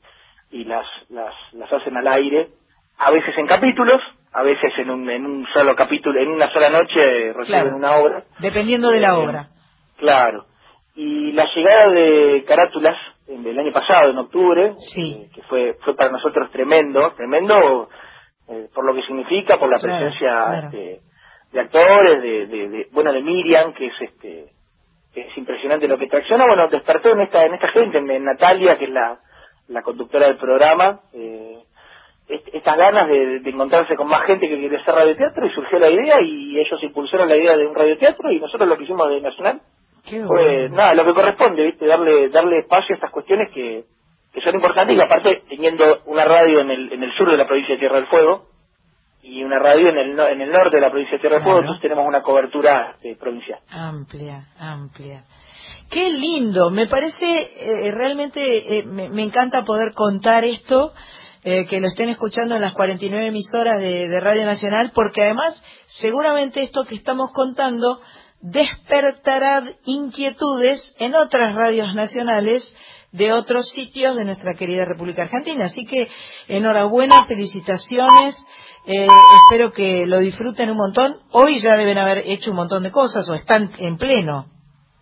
[0.52, 2.49] y las, las, las hacen al aire,
[2.98, 4.02] a veces en capítulos,
[4.34, 8.24] a veces en un, en un solo capítulo, en una sola noche reciben una obra.
[8.40, 9.48] Dependiendo de la Eh, obra.
[9.98, 10.45] Claro.
[10.95, 12.98] Y la llegada de carátulas
[13.28, 15.24] del año pasado, en octubre, Sí.
[15.26, 17.90] eh, que fue, fue para nosotros tremendo, tremendo
[18.49, 20.68] eh, por lo que significa, por la Claro, presencia claro.
[20.68, 20.99] este,
[21.51, 24.45] de actores, de, de, de- bueno, de Miriam, que es este
[25.13, 28.77] que es impresionante lo que tracciona, bueno, despertó en esta en esta gente, en, Natalia,
[28.77, 29.17] que es la,
[29.67, 31.57] la conductora del programa, eh,
[32.27, 35.80] est- estas ganas de, de encontrarse con más gente que quiere hacer radioteatro y surgió
[35.80, 39.09] la idea y ellos impulsaron la idea de un radioteatro y nosotros lo que hicimos
[39.09, 39.61] de Nacional
[40.07, 40.76] Qué fue bueno.
[40.77, 43.84] nada lo que corresponde viste darle darle espacio a estas cuestiones que,
[44.31, 47.47] que son importantes y aparte teniendo una radio en el en el sur de la
[47.47, 48.45] provincia de Tierra del Fuego
[49.30, 51.43] y una radio en el no- en el norte de la provincia de Tierra del
[51.43, 55.23] Fuego entonces tenemos una cobertura este, provincial Amplia, amplia.
[55.91, 60.93] Qué lindo, me parece eh, realmente, eh, me, me encanta poder contar esto,
[61.43, 65.56] eh, que lo estén escuchando en las 49 emisoras de, de Radio Nacional, porque además
[65.88, 67.99] seguramente esto que estamos contando
[68.41, 72.64] despertará inquietudes en otras radios nacionales
[73.11, 75.65] de otros sitios de nuestra querida República Argentina.
[75.65, 76.07] Así que
[76.47, 78.38] enhorabuena, felicitaciones.
[78.91, 79.07] Eh,
[79.44, 81.16] espero que lo disfruten un montón.
[81.32, 84.48] Hoy ya deben haber hecho un montón de cosas o están en pleno.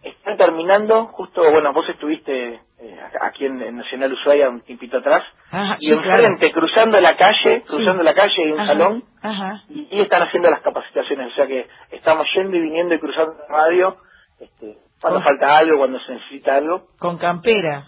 [0.04, 5.24] están terminando justo bueno vos estuviste eh, aquí en, en Nacional Ushuaia un tiempito atrás
[5.52, 6.24] Ajá, y sí, claro.
[6.28, 7.76] enfrente cruzando la calle Sí.
[7.78, 9.64] cruzando la calle hay un Ajá, salón Ajá.
[9.70, 13.34] y, y están haciendo las capacitaciones, o sea que estamos yendo y viniendo y cruzando
[13.50, 13.98] la radio,
[14.40, 16.88] este, cuando falta algo, cuando se necesita algo.
[17.00, 17.88] Con campera.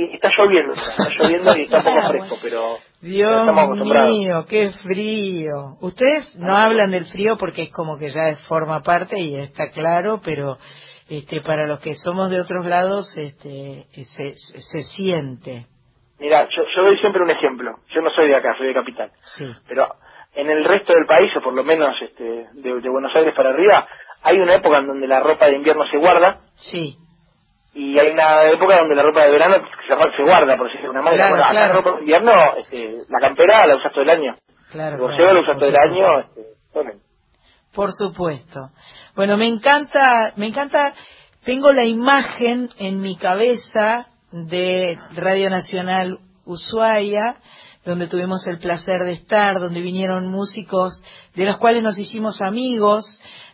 [0.00, 4.10] Y está lloviendo, está lloviendo y está un poco Ah, fresco, pero Dios estamos acostumbrados.
[4.10, 5.76] mío, qué frío.
[5.80, 10.20] Ustedes no hablan del frío porque es como que ya forma parte y está claro,
[10.24, 10.56] pero
[11.08, 15.66] este para los que somos de otros lados este se, se siente.
[16.20, 19.10] Mira, yo, yo doy siempre un ejemplo, yo no soy de acá, soy de Capital,
[19.36, 19.46] Sí.
[19.68, 19.86] pero
[20.34, 23.50] en el resto del país, o por lo menos este, de, de Buenos Aires para
[23.50, 23.86] arriba,
[24.22, 26.96] hay una época en donde la ropa de invierno se guarda Sí.
[27.78, 29.56] Y hay una época donde la ropa de verano
[29.86, 31.28] se, se guarda, por decirlo de una manera.
[31.28, 31.68] Claro, Bueno, claro.
[31.68, 34.34] la ropa de invierno, este, la campera la usas todo el año.
[34.72, 34.96] Claro.
[34.96, 36.20] El boxeo lo usas todo el año.
[36.20, 36.40] Este,
[36.74, 36.90] bueno.
[37.72, 38.60] Por supuesto.
[39.14, 40.92] Bueno, me encanta, me encanta,
[41.44, 47.36] tengo la imagen en mi cabeza de Radio Nacional Ushuaia,
[47.88, 51.02] donde tuvimos el placer de estar, donde vinieron músicos
[51.34, 53.06] de los cuales nos hicimos amigos.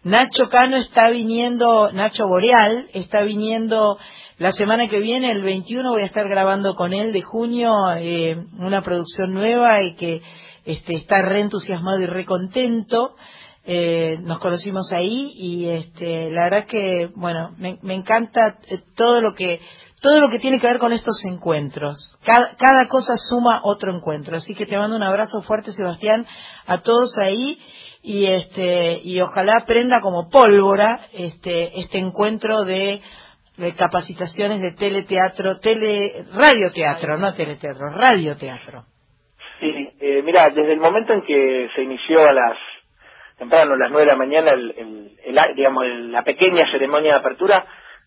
[0.02, 3.96] Nacho Cano está viniendo, Nacho Boreal está viniendo
[4.38, 8.36] la semana que viene, el 21, voy a estar grabando con él de junio eh,
[8.58, 10.20] una producción nueva y que
[10.64, 13.14] este, está re entusiasmado y re contento.
[13.64, 19.20] Eh, nos conocimos ahí y este, la verdad que, bueno, me, me encanta eh, todo
[19.20, 19.60] lo que
[20.00, 22.16] todo lo que tiene que ver con estos encuentros.
[22.24, 24.36] Cada, cosa suma otro encuentro.
[24.36, 26.26] Así que te mando un abrazo fuerte, Sebastián,
[26.66, 27.58] a todos ahí
[28.02, 33.00] y este y ojalá prenda como pólvora este este encuentro de,
[33.78, 38.84] capacitaciones de teleteatro, tele radioteatro, no teleteatro, radioteatro.
[39.60, 42.58] Sí, eh, mira, desde el momento en que se inició a las
[43.38, 47.12] temprano, a las nueve de la mañana, el, el- el- digamos, el- la pequeña ceremonia
[47.12, 47.64] de apertura,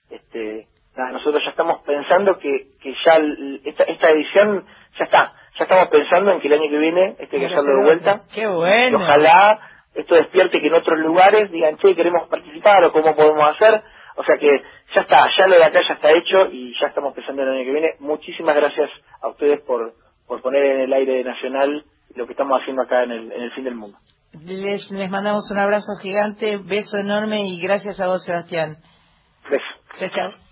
[0.09, 0.67] este,
[1.11, 4.65] nosotros ya estamos pensando que, que ya el- esta, esta edición
[4.97, 7.77] ya está, ya estamos pensando en que el año que viene este hay que hacerlo
[7.79, 8.21] de vuelta.
[8.33, 8.97] Qué Y bueno.
[8.97, 9.59] ojalá
[9.95, 13.81] esto despierte que en otros lugares digan, che, queremos participar o cómo podemos hacer.
[14.15, 14.61] O sea que
[14.95, 17.55] ya está, ya lo de acá ya está hecho y ya estamos pensando en el
[17.55, 17.89] año que viene.
[17.99, 18.89] Muchísimas gracias
[19.21, 19.93] a ustedes por,
[20.27, 21.83] por poner en el aire nacional
[22.15, 23.97] lo que estamos haciendo acá en el, en el fin del mundo.
[24.43, 28.77] Les, les mandamos un abrazo gigante, beso enorme y gracias a vos, Sebastián.
[29.49, 29.65] Beso.
[29.97, 30.46] Chao, chao.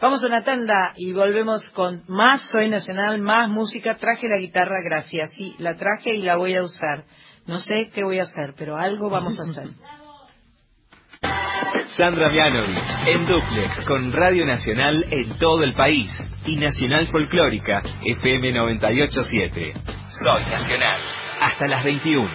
[0.00, 3.96] Vamos a una tanda y volvemos con más Soy Nacional, más música.
[3.96, 5.32] Traje la guitarra, gracias.
[5.36, 7.04] Sí, la traje y la voy a usar.
[7.46, 9.68] No sé qué voy a hacer, pero algo vamos a hacer.
[11.96, 16.14] Sandra Mianovich en Duplex con Radio Nacional en todo el país
[16.44, 19.72] y Nacional Folclórica FM 987.
[19.72, 21.00] Soy Nacional.
[21.40, 22.28] Hasta las 21.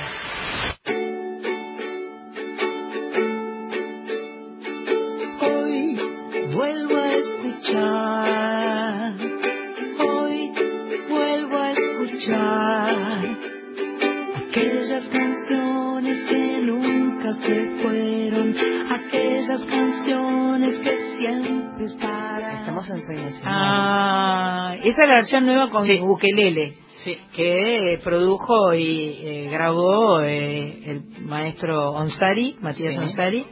[21.83, 23.17] Estamos en Soy.
[23.43, 25.99] Ah, esa es la versión nueva con Sí.
[25.99, 27.17] ukelele, Sí.
[27.33, 32.99] que eh, produjo y eh, grabó eh, el maestro Onsari, Matías Sí.
[32.99, 33.45] Onsari.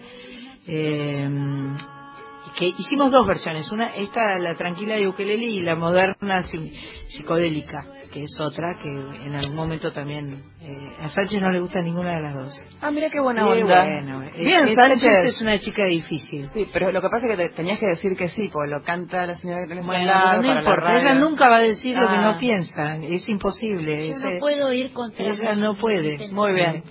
[2.50, 6.72] Eh, que hicimos dos versiones, una esta la tranquila de ukelele y la moderna psi-
[7.08, 11.82] psicodélica, que es otra que en algún momento también eh, a Sánchez no le gusta
[11.82, 12.62] ninguna de las dos.
[12.82, 13.84] Ah, mira qué buena Qué onda.
[13.84, 15.26] bueno, eh, Bien, eh, Sánchez.
[15.36, 16.50] es una chica difícil.
[16.54, 18.82] Sí, pero lo que pasa es que te- tenías que decir que sí, porque lo
[18.84, 21.98] canta la señora que tenés Bueno, al lado no importa, ella nunca va a decir
[21.98, 22.32] lo que Ah.
[22.34, 24.08] no piensa, es imposible.
[24.08, 26.30] Yo es- no puedo ir contra ella no puede.
[26.32, 26.84] Muy bien.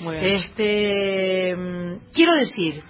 [0.00, 0.36] Muy bien.
[0.36, 2.82] Este, mm, quiero decir,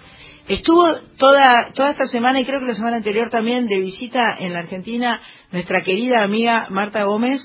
[0.49, 0.85] estuvo
[1.17, 4.59] toda toda esta semana y creo que la semana anterior también de visita en la
[4.59, 5.21] Argentina
[5.51, 7.39] nuestra querida amiga Marta Gómez,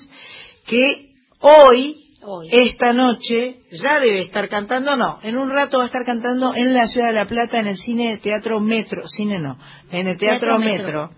[0.66, 1.10] que
[1.40, 2.48] hoy Hoy.
[2.51, 6.72] esta noche ya debe estar cantando, no, en un rato va a estar cantando en
[6.74, 9.59] la ciudad de La Plata en el cine Teatro Metro, cine no,
[9.90, 11.02] en el Teatro, Teatro Metro.
[11.09, 11.10] Metro.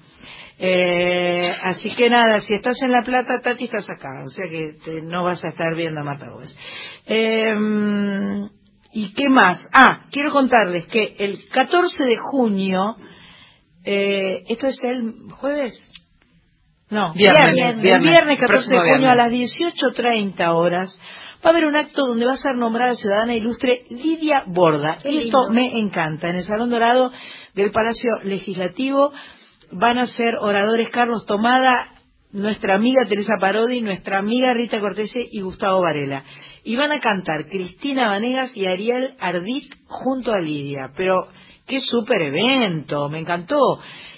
[0.58, 4.72] Eh, así que nada, si estás en La Plata, Tati, estás acá, o sea que
[4.84, 6.56] te- no vas a estar viendo a Marta Gómez.
[7.06, 7.54] Eh,
[8.98, 9.68] ¿Y qué más?
[9.74, 12.96] Ah, quiero contarles que el 14 de junio,
[13.84, 15.92] eh, ¿esto es el jueves?
[16.88, 19.10] No, Viernes, viernes, viernes, el viernes 14 de junio viernes.
[19.10, 20.98] a las 18.30 horas
[21.44, 24.96] va a haber un acto donde va a ser nombrada ciudadana ilustre Lidia Borda.
[25.02, 25.52] Qué Esto lindo.
[25.52, 26.30] me encanta.
[26.30, 27.12] En el Salón Dorado
[27.54, 29.12] del Palacio Legislativo
[29.72, 31.88] van a ser oradores Carlos Tomada,
[32.32, 36.24] nuestra amiga Teresa Parodi, nuestra amiga Rita Cortese y Gustavo Varela.
[36.68, 40.90] Y van a cantar Cristina Vanegas y Ariel Ardit junto a Lidia.
[40.96, 41.28] Pero
[41.66, 43.56] qué súper evento, me encantó.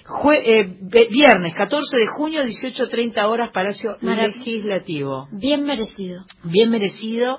[0.05, 5.29] Jue- eh, viernes 14 de junio, 18.30 horas, Palacio Marav- Legislativo.
[5.33, 6.25] Bien merecido.
[6.45, 7.39] Bien merecido.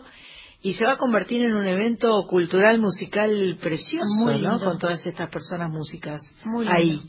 [0.62, 4.60] Y se va a convertir en un evento cultural musical precioso, Muy ¿no?
[4.60, 6.78] Con todas estas personas músicas Muy lindo.
[6.78, 7.02] ahí.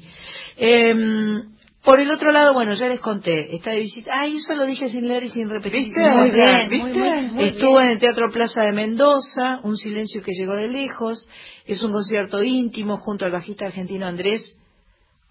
[0.56, 1.42] Em,
[1.82, 4.12] por el otro lado, bueno, ya les conté, está de visita.
[4.14, 5.84] Ah, eso lo dije sin leer y sin repetir.
[5.84, 6.00] ¿Viste?
[6.14, 7.84] Muy bien, muy, muy, muy Estuvo bien.
[7.86, 11.26] en el Teatro Plaza de Mendoza, un silencio que llegó de lejos.
[11.64, 14.56] Es un concierto íntimo junto al bajista argentino Andrés.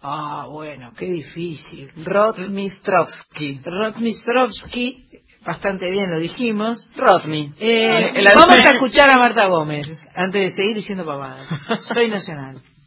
[0.02, 1.92] Ah, bueno, qué difícil.
[2.04, 3.60] Rotmistrovsky.
[3.64, 5.06] Rotmistrovsky,
[5.46, 6.92] bastante bien lo dijimos.
[6.96, 7.52] Rodney.
[7.60, 11.48] Eh, vamos a escuchar a Marta Gómez antes de seguir diciendo pavadas.
[11.82, 12.62] Soy nacional.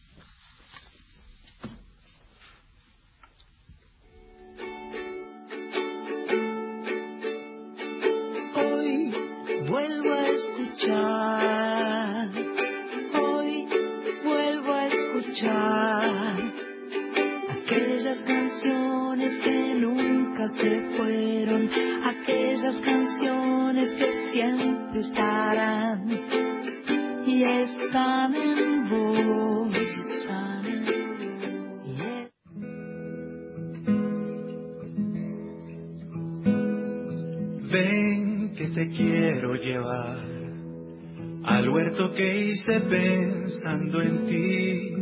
[42.62, 44.94] hice pensando en ti,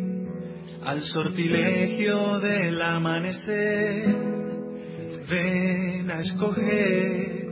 [0.82, 4.16] al sortilegio del amanecer.
[5.28, 7.46] Ven a escoger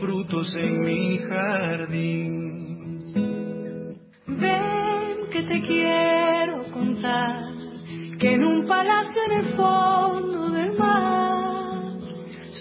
[0.00, 2.34] frutos en mi jardín.
[4.26, 7.40] Ven que te quiero contar
[8.18, 11.98] que en un palacio en el fondo del mar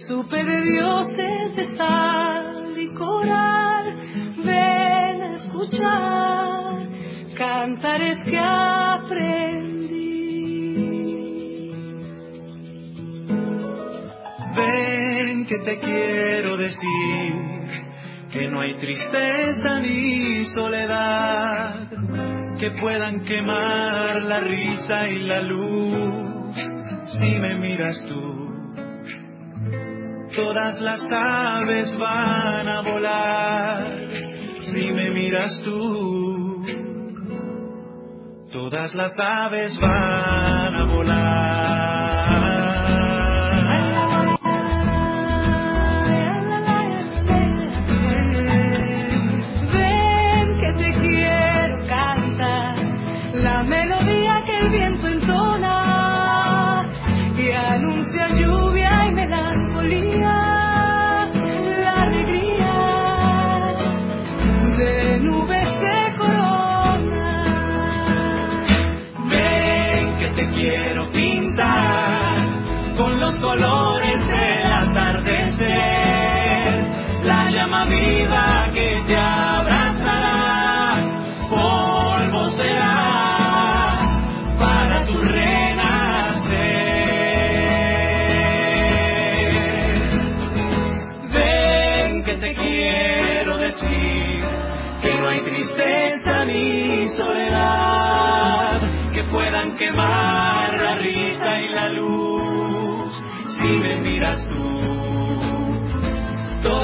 [0.08, 3.96] supe de dioses de sal y coral.
[4.38, 6.12] Ven a escuchar
[7.64, 9.23] cantares que aprendí.
[14.57, 17.34] Ven que te quiero decir
[18.34, 21.88] que no hay tristeza ni soledad
[22.60, 26.56] que puedan quemar la risa y la luz
[27.06, 28.44] si me miras tú.
[30.35, 34.02] Todas las aves van a volar
[34.64, 36.23] si me miras tú.
[38.74, 41.93] Todas las aves van a volar.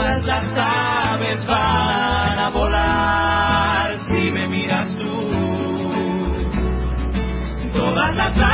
[0.09, 5.29] Todas las aves van a volar si me miras tú.
[7.71, 8.48] Todas las aves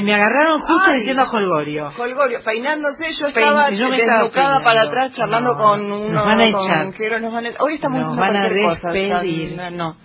[0.00, 1.90] Ay, me agarraron justo diciendo Holgorio.
[1.98, 6.08] Holgorio, peinándose, yo estaba yo desnucada para atrás charlando con uno.
[6.08, 7.20] Nos van a echar.
[7.20, 9.50] nos van a, hoy estamos nos van a despedir.
[9.56, 9.96] Cosa, no.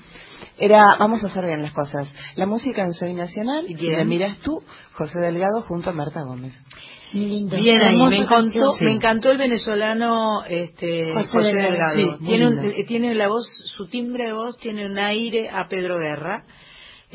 [0.58, 2.14] Era, vamos a hacer bien las cosas.
[2.36, 4.64] La música en Soy Nacional, y la miras tú,
[4.94, 6.54] José Delgado, junto a Marta Gómez.
[7.12, 7.58] Lindo.
[7.58, 11.94] Bien ahí, me encantó, me encantó el venezolano este, José, Delgado.
[11.94, 13.46] Sí, tiene, tiene la voz,
[13.78, 16.44] su timbre de voz tiene un aire a Pedro Guerra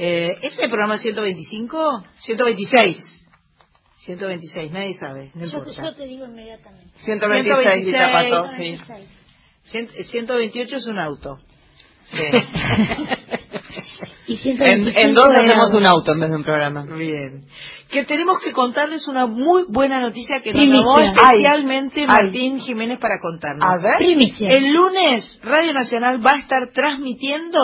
[0.02, 2.05] eh, ¿Es el programa 125?
[2.16, 3.28] 126.
[3.98, 5.31] 126, nadie sabe.
[5.35, 6.89] No yo, yo, te digo inmediatamente.
[7.01, 8.81] 126, 126
[9.64, 9.86] sí.
[10.05, 11.36] 128 es un auto.
[12.05, 12.18] Sí.
[14.27, 16.86] y en, en, dos hacemos un auto en vez de un programa.
[16.97, 17.44] Bien.
[17.90, 23.18] Que tenemos que contarles una muy buena noticia que nos llamó especialmente Martín Jiménez para
[23.20, 23.66] contarnos.
[23.66, 23.97] A ver.
[24.02, 27.59] El lunes Radio Nacional va a estar transmitiendo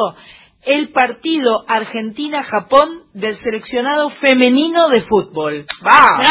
[0.67, 5.65] el partido Argentina-Japón del seleccionado femenino de fútbol.
[5.81, 6.27] ¡Vamos!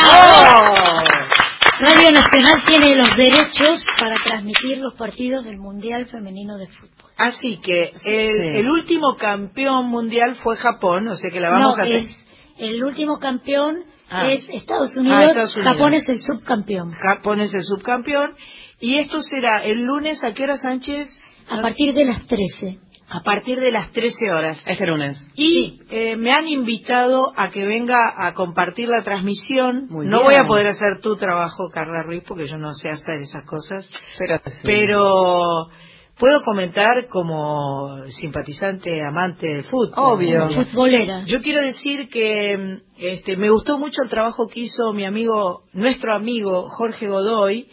[1.80, 7.12] Radio Nacional tiene los derechos para transmitir los partidos del Mundial Femenino de Fútbol.
[7.18, 11.86] Así que el, último campeón mundial fue Japón, o sea que la vamos a...
[11.86, 12.26] Es,
[12.58, 14.28] el último campeón ah.
[14.28, 16.92] es Estados Unidos, ah, Estados Unidos, Japón es el subcampeón.
[16.92, 18.36] Japón es el subcampeón.
[18.80, 21.08] Y esto será el lunes, ¿a qué hora, Sánchez?
[21.50, 24.64] A partir de las 13 a partir de las 13 horas.
[24.66, 25.18] Este lunes.
[25.36, 29.88] Y eh, me han invitado a que venga a compartir la transmisión.
[29.90, 33.46] no voy a poder hacer tu trabajo, Carla Ruiz, porque yo no sé hacer esas
[33.46, 33.90] cosas.
[34.18, 35.70] Pero, pero
[36.18, 39.94] puedo comentar como simpatizante, amante de fútbol.
[39.96, 40.50] Obvio.
[40.50, 41.24] Futbolera.
[41.26, 46.16] Yo quiero decir que este, me gustó mucho el trabajo que hizo mi amigo, nuestro
[46.16, 47.68] amigo Jorge Godoy,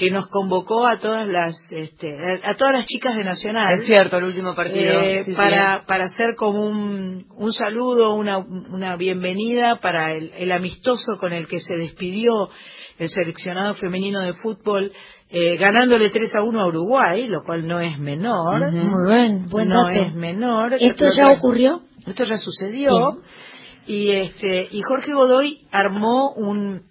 [0.00, 2.08] que nos convocó a todas las este,
[2.42, 3.74] a, todas las chicas de Nacional.
[3.74, 4.98] Es cierto, el último partido.
[5.02, 11.34] Eh, para, para hacer como un, un saludo, una, una bienvenida para el, amistoso con
[11.34, 12.32] el que se despidió
[12.98, 14.90] el seleccionado femenino de fútbol,
[15.28, 18.72] eh, ganándole 3 a 1 a Uruguay, lo cual no es menor.
[18.72, 20.72] Muy bien, buen No es menor.
[20.80, 21.82] ¿Esto ya ocurrió?
[22.06, 23.18] Esto ya sucedió.
[23.86, 26.89] Y, este, y Jorge Godoy armó un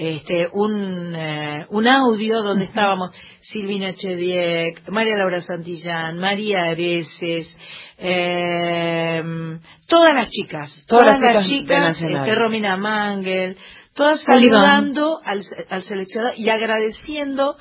[0.00, 3.10] este, un, eh, un audio donde estábamos
[3.40, 7.58] Silvina Chediek, María Laura Santillán, María Areces,
[7.98, 9.22] eh,
[9.88, 13.56] todas las chicas, todas, las chicas, este, Romina Mangel,
[13.92, 17.56] todas saludando al, al seleccionado y agradeciendo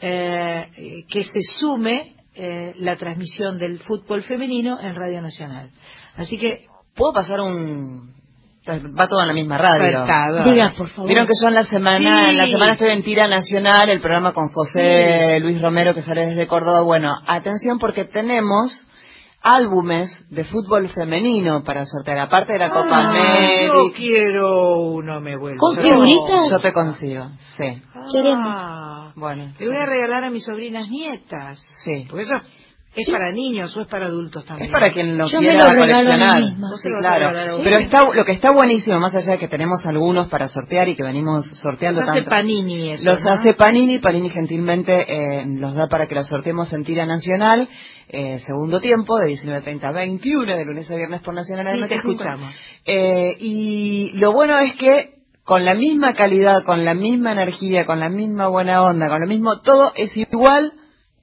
[0.00, 5.70] eh, que se sume eh, la transmisión del fútbol femenino en Radio Nacional.
[6.14, 8.21] Así que puedo pasar un
[8.68, 10.04] va todo en la misma radio.
[10.44, 11.08] Diga, por favor.
[11.08, 14.32] Vieron que yo en la semana, en la semana estoy en Tira Nacional, el programa
[14.32, 16.82] con José Luis Romero que sale desde Córdoba.
[16.82, 18.88] Bueno, atención porque tenemos
[19.42, 23.74] álbumes de fútbol femenino para sortear, aparte de la Copa ah, América.
[23.74, 25.58] Yo quiero uno, me vuelvo.
[25.58, 26.48] ¿Con figuritas?
[26.50, 27.82] Yo te consigo, sí.
[27.94, 29.52] Ah, bueno.
[29.58, 31.58] Le voy a regalar a mis sobrinas nietas.
[31.84, 32.06] Sí.
[32.08, 32.34] Porque eso
[32.94, 34.66] ¿Es para niños o es para adultos también?
[34.66, 36.42] Es para quien lo quiera coleccionar.
[36.42, 37.60] sí, claro.
[37.62, 40.94] Pero está, lo que está buenísimo, más allá de que tenemos algunos para sortear y
[40.94, 45.88] que venimos sorteando los hace Panini eso, Los hace Panini, Panini gentilmente eh, los da
[45.88, 47.66] para que los sorteemos en tira nacional,
[48.08, 51.88] eh, segundo tiempo, de 19.30 a 21, de lunes a viernes por Nacional.
[51.88, 52.60] Sí, escuchamos.
[52.84, 55.14] Eh, y lo bueno es que
[55.44, 59.26] con la misma calidad, con la misma energía, con la misma buena onda, con lo
[59.26, 60.74] mismo, todo es igual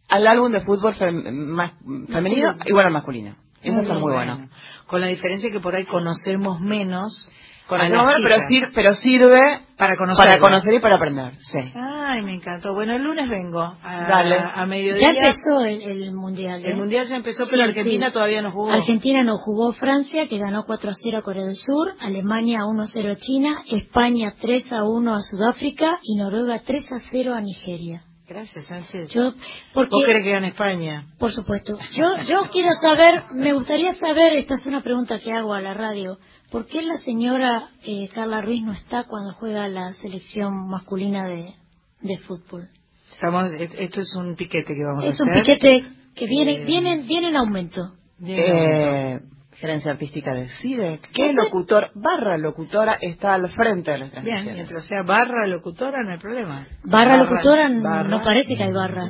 [0.10, 3.36] al álbum de fútbol femenino igual al masculino.
[3.61, 4.49] Eso está muy bueno.
[4.88, 7.30] Con la diferencia que por ahí conocemos menos.
[7.68, 11.34] Conocemos menos, pero, sirve, pero sirve para conocer, para conocer y para aprender.
[11.36, 11.60] Sí.
[11.76, 12.73] Ay, me encantó.
[12.73, 14.40] Bueno, el lunes vengo a, Dale.
[14.40, 15.14] a mediodía.
[15.14, 16.65] Ya empezó el, Mundial.
[16.65, 16.76] El ¿eh?
[16.76, 18.72] Mundial ya empezó, pero Argentina todavía no jugó.
[18.72, 19.73] Argentina no jugó.
[19.73, 21.94] Francia, que ganó 4 a 0 a Corea del Sur.
[21.99, 23.57] Alemania 1 a 0 a China.
[23.69, 25.99] España 3 a 1 a Sudáfrica.
[26.02, 28.02] Y Noruega 3 a 0 a Nigeria.
[28.30, 29.10] Gracias, Sánchez.
[29.10, 29.34] Yo,
[29.73, 31.07] porque, ¿Vos crees que gana España?
[31.18, 31.80] Por supuesto.
[31.93, 35.73] Yo, yo quiero saber, me gustaría saber, esta es una pregunta que hago a la
[35.73, 36.19] radio,
[36.51, 41.56] ¿por qué la señora eh, Carla Ruiz no está cuando juega la selección masculina de,
[42.01, 42.69] de fútbol?
[43.11, 45.14] Estamos, esto es un piquete que vamos a hacer.
[45.14, 47.93] Es un piquete que viene, eh, viene, viene en aumento.
[48.23, 49.19] Eh,
[49.60, 54.44] gerencia artística decide qué locutor barra locutora está al frente de las transmisiones.
[54.45, 56.65] Bien, mientras sea barra locutora no hay problema.
[56.84, 59.07] Barra, locutora no parece que hay barra.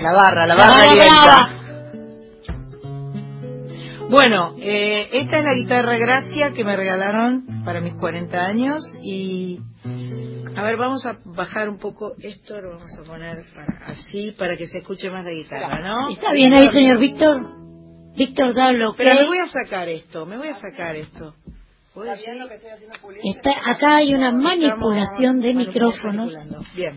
[0.00, 1.50] La barra, la barra,
[4.08, 9.60] Bueno, eh, esta es la guitarra Gracia que me regalaron para mis 40 años y
[10.56, 13.44] a ver, vamos a bajar un poco esto, lo vamos a poner
[13.86, 16.08] así para que se escuche más la guitarra, ¿no?
[16.10, 17.63] Está bien ahí, señor Víctor.
[18.16, 21.34] Víctor da lo Pero me voy a sacar esto, me voy a sacar esto.
[23.22, 26.34] Está, acá hay una manipulación de micrófonos.
[26.74, 26.94] Bien.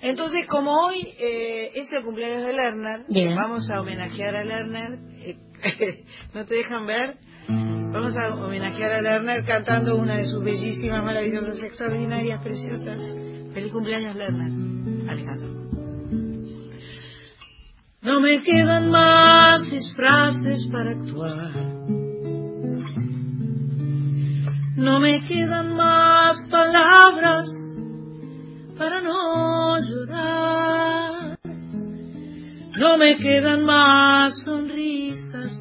[0.00, 3.04] Entonces, como hoy eh, es el cumpleaños de Lerner,
[3.36, 4.98] vamos a homenajear a Lerner.
[5.22, 5.36] Eh,
[6.34, 7.16] ¿No te dejan ver?
[7.46, 13.00] Vamos a homenajear a Lerner cantando una de sus bellísimas, maravillosas, extraordinarias, preciosas.
[13.52, 14.50] Feliz cumpleaños, Lerner.
[15.08, 15.63] Alejandro.
[18.04, 21.54] No me quedan más disfraces para actuar.
[24.76, 27.50] No me quedan más palabras
[28.76, 31.38] para no llorar.
[32.76, 35.52] No me quedan más sonrisas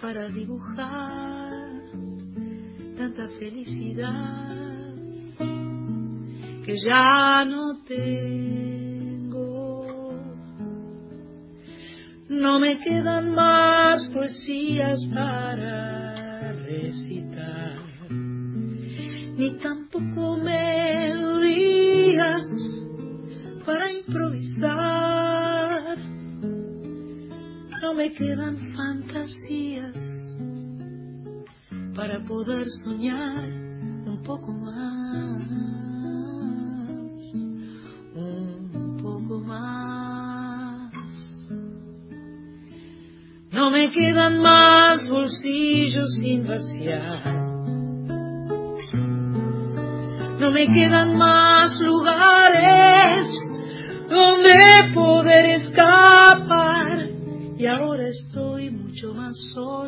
[0.00, 1.80] para dibujar
[2.96, 4.54] tanta felicidad
[6.64, 8.99] que ya no te
[12.30, 22.46] No me quedan más poesías para recitar, ni tampoco melodías
[23.66, 25.98] para improvisar.
[27.82, 29.96] No me quedan fantasías
[31.96, 33.48] para poder soñar
[34.06, 35.42] un poco más,
[43.90, 47.34] me quedan más bolsillos sin vaciar.
[50.38, 53.28] No me quedan más lugares
[54.08, 57.08] donde poder escapar.
[57.58, 59.79] Y ahora estoy mucho más sola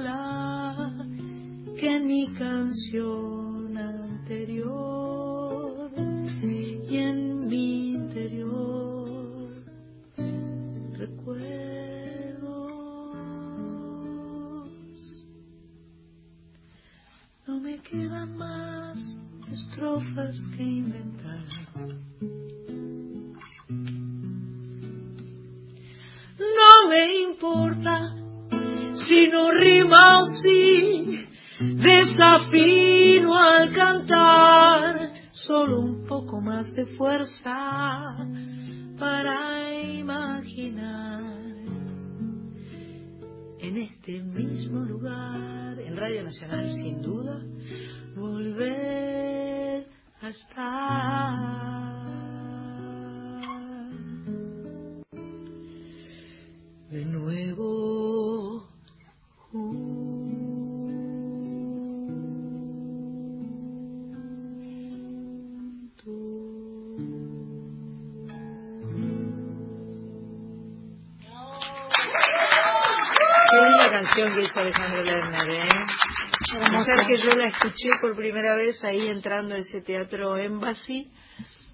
[77.83, 81.11] escuché por primera vez ahí entrando a ese teatro Embassy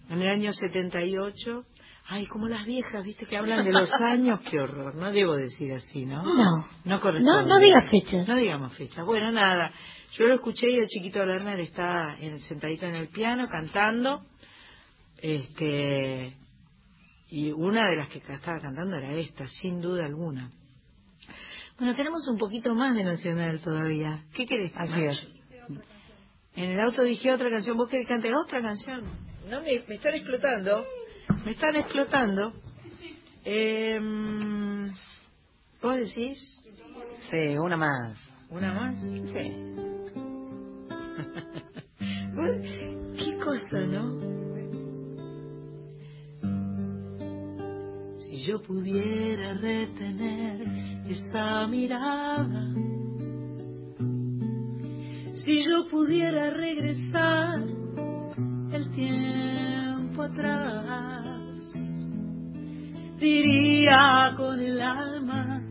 [0.08, 1.64] en el año 78.
[2.10, 4.94] Ay, como las viejas, viste, que hablan de los años, qué horror.
[4.94, 6.22] No debo decir así, ¿no?
[6.22, 6.66] No.
[6.84, 8.26] No No, no digas fechas.
[8.26, 9.04] No digamos fechas.
[9.04, 9.70] Bueno, nada.
[10.12, 14.22] Yo lo escuché y el chiquito Lerner está en, sentadito en el piano cantando.
[15.18, 16.34] Este.
[17.28, 20.50] Y una de las que estaba cantando era esta, sin duda alguna.
[21.78, 24.22] Bueno, tenemos un poquito más de Nacional todavía.
[24.32, 24.72] ¿Qué querés?
[24.96, 25.37] Es.
[26.58, 27.76] En el auto dije otra canción.
[27.76, 29.04] ¿Vos querés cantar otra canción?
[29.48, 30.84] No, me, me están explotando.
[31.44, 32.52] Me están explotando.
[33.44, 34.00] Eh,
[35.80, 36.60] ¿Vos decís?
[37.30, 38.18] Sí, una más.
[38.50, 39.00] ¿Una más?
[39.00, 39.52] Sí.
[43.18, 44.18] ¿Qué cosa, no?
[48.18, 52.97] Si yo pudiera retener esa mirada.
[55.44, 57.60] Si yo pudiera regresar
[58.72, 61.54] el tiempo atrás,
[63.20, 65.62] diría con el alma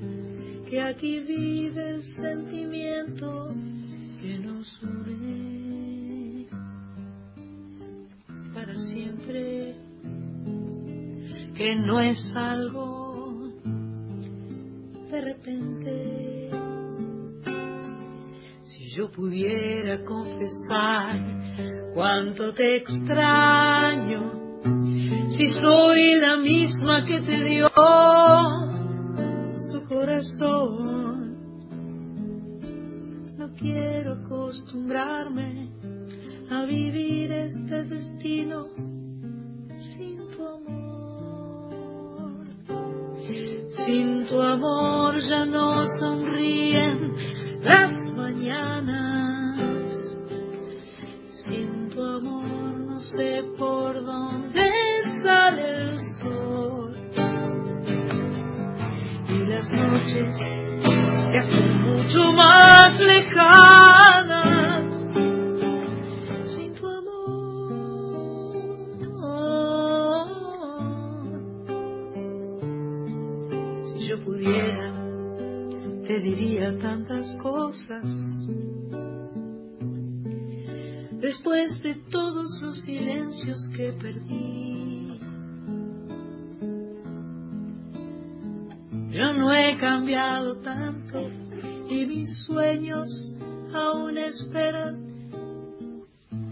[0.69, 3.53] que aquí vive el sentimiento
[4.21, 6.47] que nos une
[8.53, 9.75] para siempre,
[11.55, 13.51] que no es algo
[15.11, 16.36] de repente.
[18.97, 21.21] Yo pudiera confesar
[21.93, 24.59] cuánto te extraño,
[25.29, 27.69] si soy la misma que te dio
[29.69, 31.37] su corazón,
[33.37, 35.69] no quiero acostumbrarme
[36.49, 38.65] a vivir este destino
[43.85, 45.15] Sin tu amor.
[45.29, 47.13] Ya no sonríen.
[47.61, 47.96] Las
[51.31, 54.71] Sin tu amor no sé por dónde
[55.21, 56.95] sale el sol.
[59.27, 64.17] Y las noches se hacen mucho más lejanas.
[76.19, 78.16] diría tantas cosas.
[83.45, 85.19] Que perdí,
[89.11, 91.19] yo no he cambiado tanto
[91.87, 93.07] y mis sueños
[93.73, 95.29] aún esperan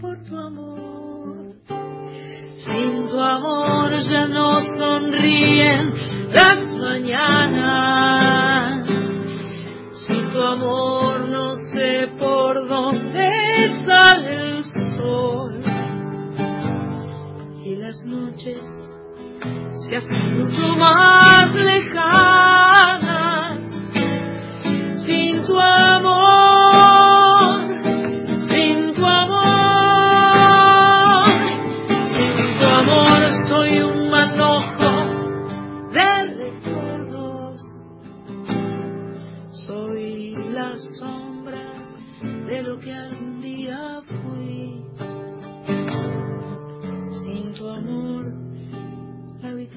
[0.00, 1.56] por tu amor.
[2.56, 5.92] Sin tu amor ya no sonríen
[6.32, 8.05] las mañanas
[17.86, 18.58] las noches
[19.86, 23.60] se hacen mucho más lejanas.
[25.04, 25.56] Sin tu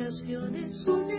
[0.09, 1.18] la habitación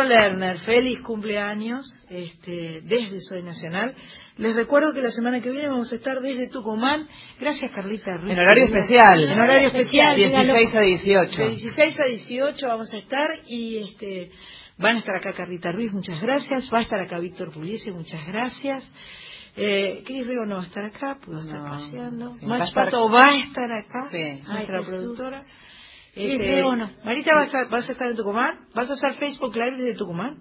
[0.00, 0.04] Alejandro
[0.38, 3.94] Lerner, feliz cumpleaños este, desde Soy Nacional.
[4.36, 7.06] Les recuerdo que la semana que viene vamos a estar desde Tucumán.
[7.38, 9.24] Gracias, Carlita En horario especial.
[9.24, 10.16] En horario especial.
[10.16, 11.42] 16 a 18.
[11.42, 14.30] De 16 a 18 vamos a estar y este
[14.78, 16.70] van a estar acá Carlita Ruiz, muchas gracias.
[16.72, 18.94] Va a estar acá Víctor Puliese, muchas gracias.
[19.56, 22.28] Eh, Cris Rigo no va a estar acá, puedo estar paseando.
[22.38, 24.42] sí, Mach va a estar- Pato va a estar acá, Sí.
[24.46, 25.40] nuestra Ay, productora.
[25.40, 25.52] Cris
[26.14, 26.90] Este, no.
[27.04, 28.66] Marita, ¿vas a, ¿vas a estar en Tucumán?
[28.74, 30.38] ¿Vas a hacer Facebook Live desde Tucumán?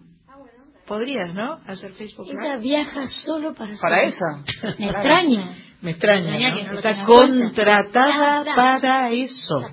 [0.88, 1.60] Podrías, ¿no?
[1.68, 2.40] Hacer Facebook Live.
[2.44, 4.26] Ella viaja solo para ¿Para eso?
[4.80, 5.58] Me extraña.
[5.82, 7.46] Me extraña, Extraña no lo Está cuenta.
[7.46, 9.70] contratada para eso.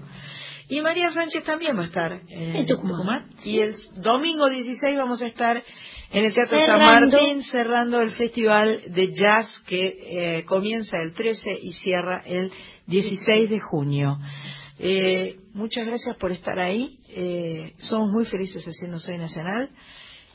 [0.69, 3.31] Y María Sánchez también va a estar en, En Tucumán.
[3.45, 5.63] Y el domingo 16 vamos a estar
[6.13, 7.17] en el Teatro San Cerrando.
[7.19, 9.95] Martín cerrando el festival de jazz que
[10.39, 12.53] eh, comienza el 13 y cierra el
[12.87, 14.19] 16 de junio.
[14.79, 16.99] Eh, muchas gracias por estar ahí.
[17.15, 19.71] Eh, somos muy felices haciendo Soy Nacional.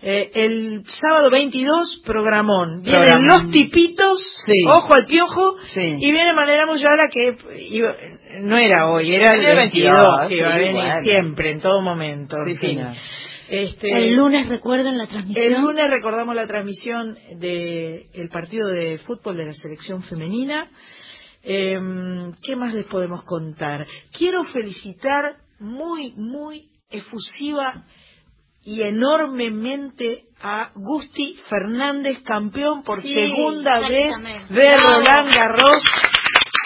[0.04, 2.82] Eh, el sábado 22, programón.
[2.82, 3.28] Vienen Programón.
[3.44, 4.64] los tipitos, Sí.
[4.68, 5.96] ojo al piojo, Sí.
[6.00, 7.38] y viene Manera Muyala que
[7.70, 7.96] iba-
[8.40, 11.04] no era hoy, era el el 22, 22, que iba a venir bueno.
[11.04, 12.36] siempre, en todo momento.
[12.48, 12.82] en Sí, fin.
[13.48, 15.54] Este, El lunes recuerden la transmisión.
[15.54, 20.68] el lunes recordamos la transmisión del partido de fútbol de la selección femenina.
[21.44, 23.88] Em, ¿Qué más les podemos contar?
[24.12, 27.86] Quiero felicitar muy, muy efusiva
[28.64, 34.16] y enormemente a Gusti Fernández, campeón por Sí, segunda vez
[34.50, 34.78] de.
[34.78, 35.84] Roland Garros.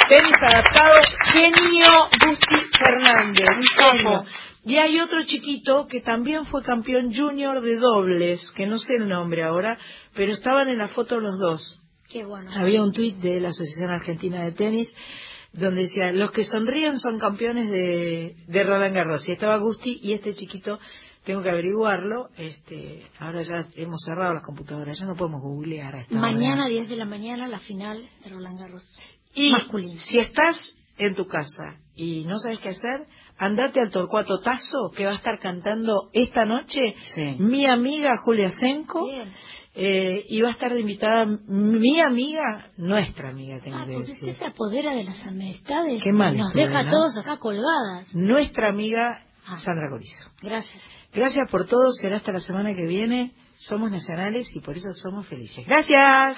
[0.08, 0.94] Tenis adaptado,
[1.32, 1.88] genio
[2.24, 3.50] Gusti Fernández,
[4.04, 4.28] un.
[4.64, 9.08] Y hay otro chiquito que también fue campeón junior de dobles, que no sé el
[9.08, 9.78] nombre ahora,
[10.16, 11.85] pero estaban en la foto los dos.
[12.16, 12.50] Qué bueno.
[12.56, 14.88] Había un tuit de la Asociación Argentina de Tenis
[15.52, 19.28] donde decía, los que sonríen son campeones de, de Roland Garros.
[19.28, 20.80] Y estaba Gusti y este chiquito,
[21.26, 26.02] tengo que averiguarlo, este, ahora ya hemos cerrado las computadoras, ya no podemos googlear a
[26.04, 26.32] esta hora.
[26.32, 28.98] Mañana, 10 de la mañana, la final de Roland Garros.
[29.34, 30.00] Y masculino.
[30.00, 30.58] si estás
[30.98, 35.16] en tu casa y no sabes qué hacer, andate al Torcuato Tazo, que va a
[35.16, 37.36] estar cantando esta noche Sí.
[37.40, 39.06] mi amiga Julia Senko.
[39.06, 39.34] Bien.
[39.76, 44.16] Eh, y va a estar de invitada mi amiga, nuestra amiga, tengo Ah, que decir.
[44.30, 46.02] usted se apodera de las amistades.
[46.04, 48.14] Qué mal Nos deja a todos acá colgadas.
[48.16, 49.60] Nuestra amiga Ah.
[49.60, 50.24] Sandra Corizo.
[50.42, 50.82] Gracias.
[51.14, 53.34] Gracias por todo, será hasta la semana que viene.
[53.58, 55.64] Somos nacionales y por eso somos felices.
[55.68, 56.38] Gracias.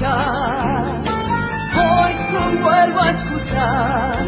[0.00, 1.02] Escuchar,
[1.76, 2.14] hoy
[2.62, 4.26] vuelvo a escuchar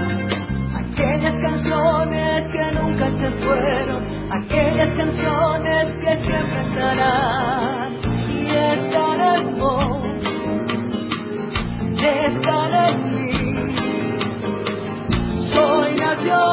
[0.77, 7.93] aquellas canciones que nunca se fueron, aquellas canciones que siempre estarán
[8.29, 8.47] y
[9.59, 10.03] vos,
[12.27, 13.33] están en mí.
[15.55, 16.52] Soy nacional,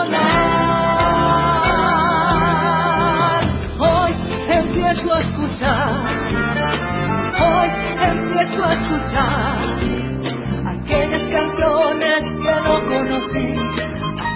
[10.65, 13.55] aquellas canciones que no conocí,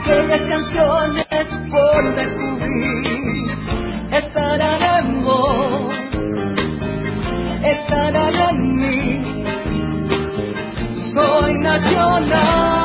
[0.02, 3.52] aquellas canciones por descubrir,
[4.12, 5.96] estarán en vos,
[7.64, 9.22] estarán en mí,
[11.14, 12.83] soy nacional,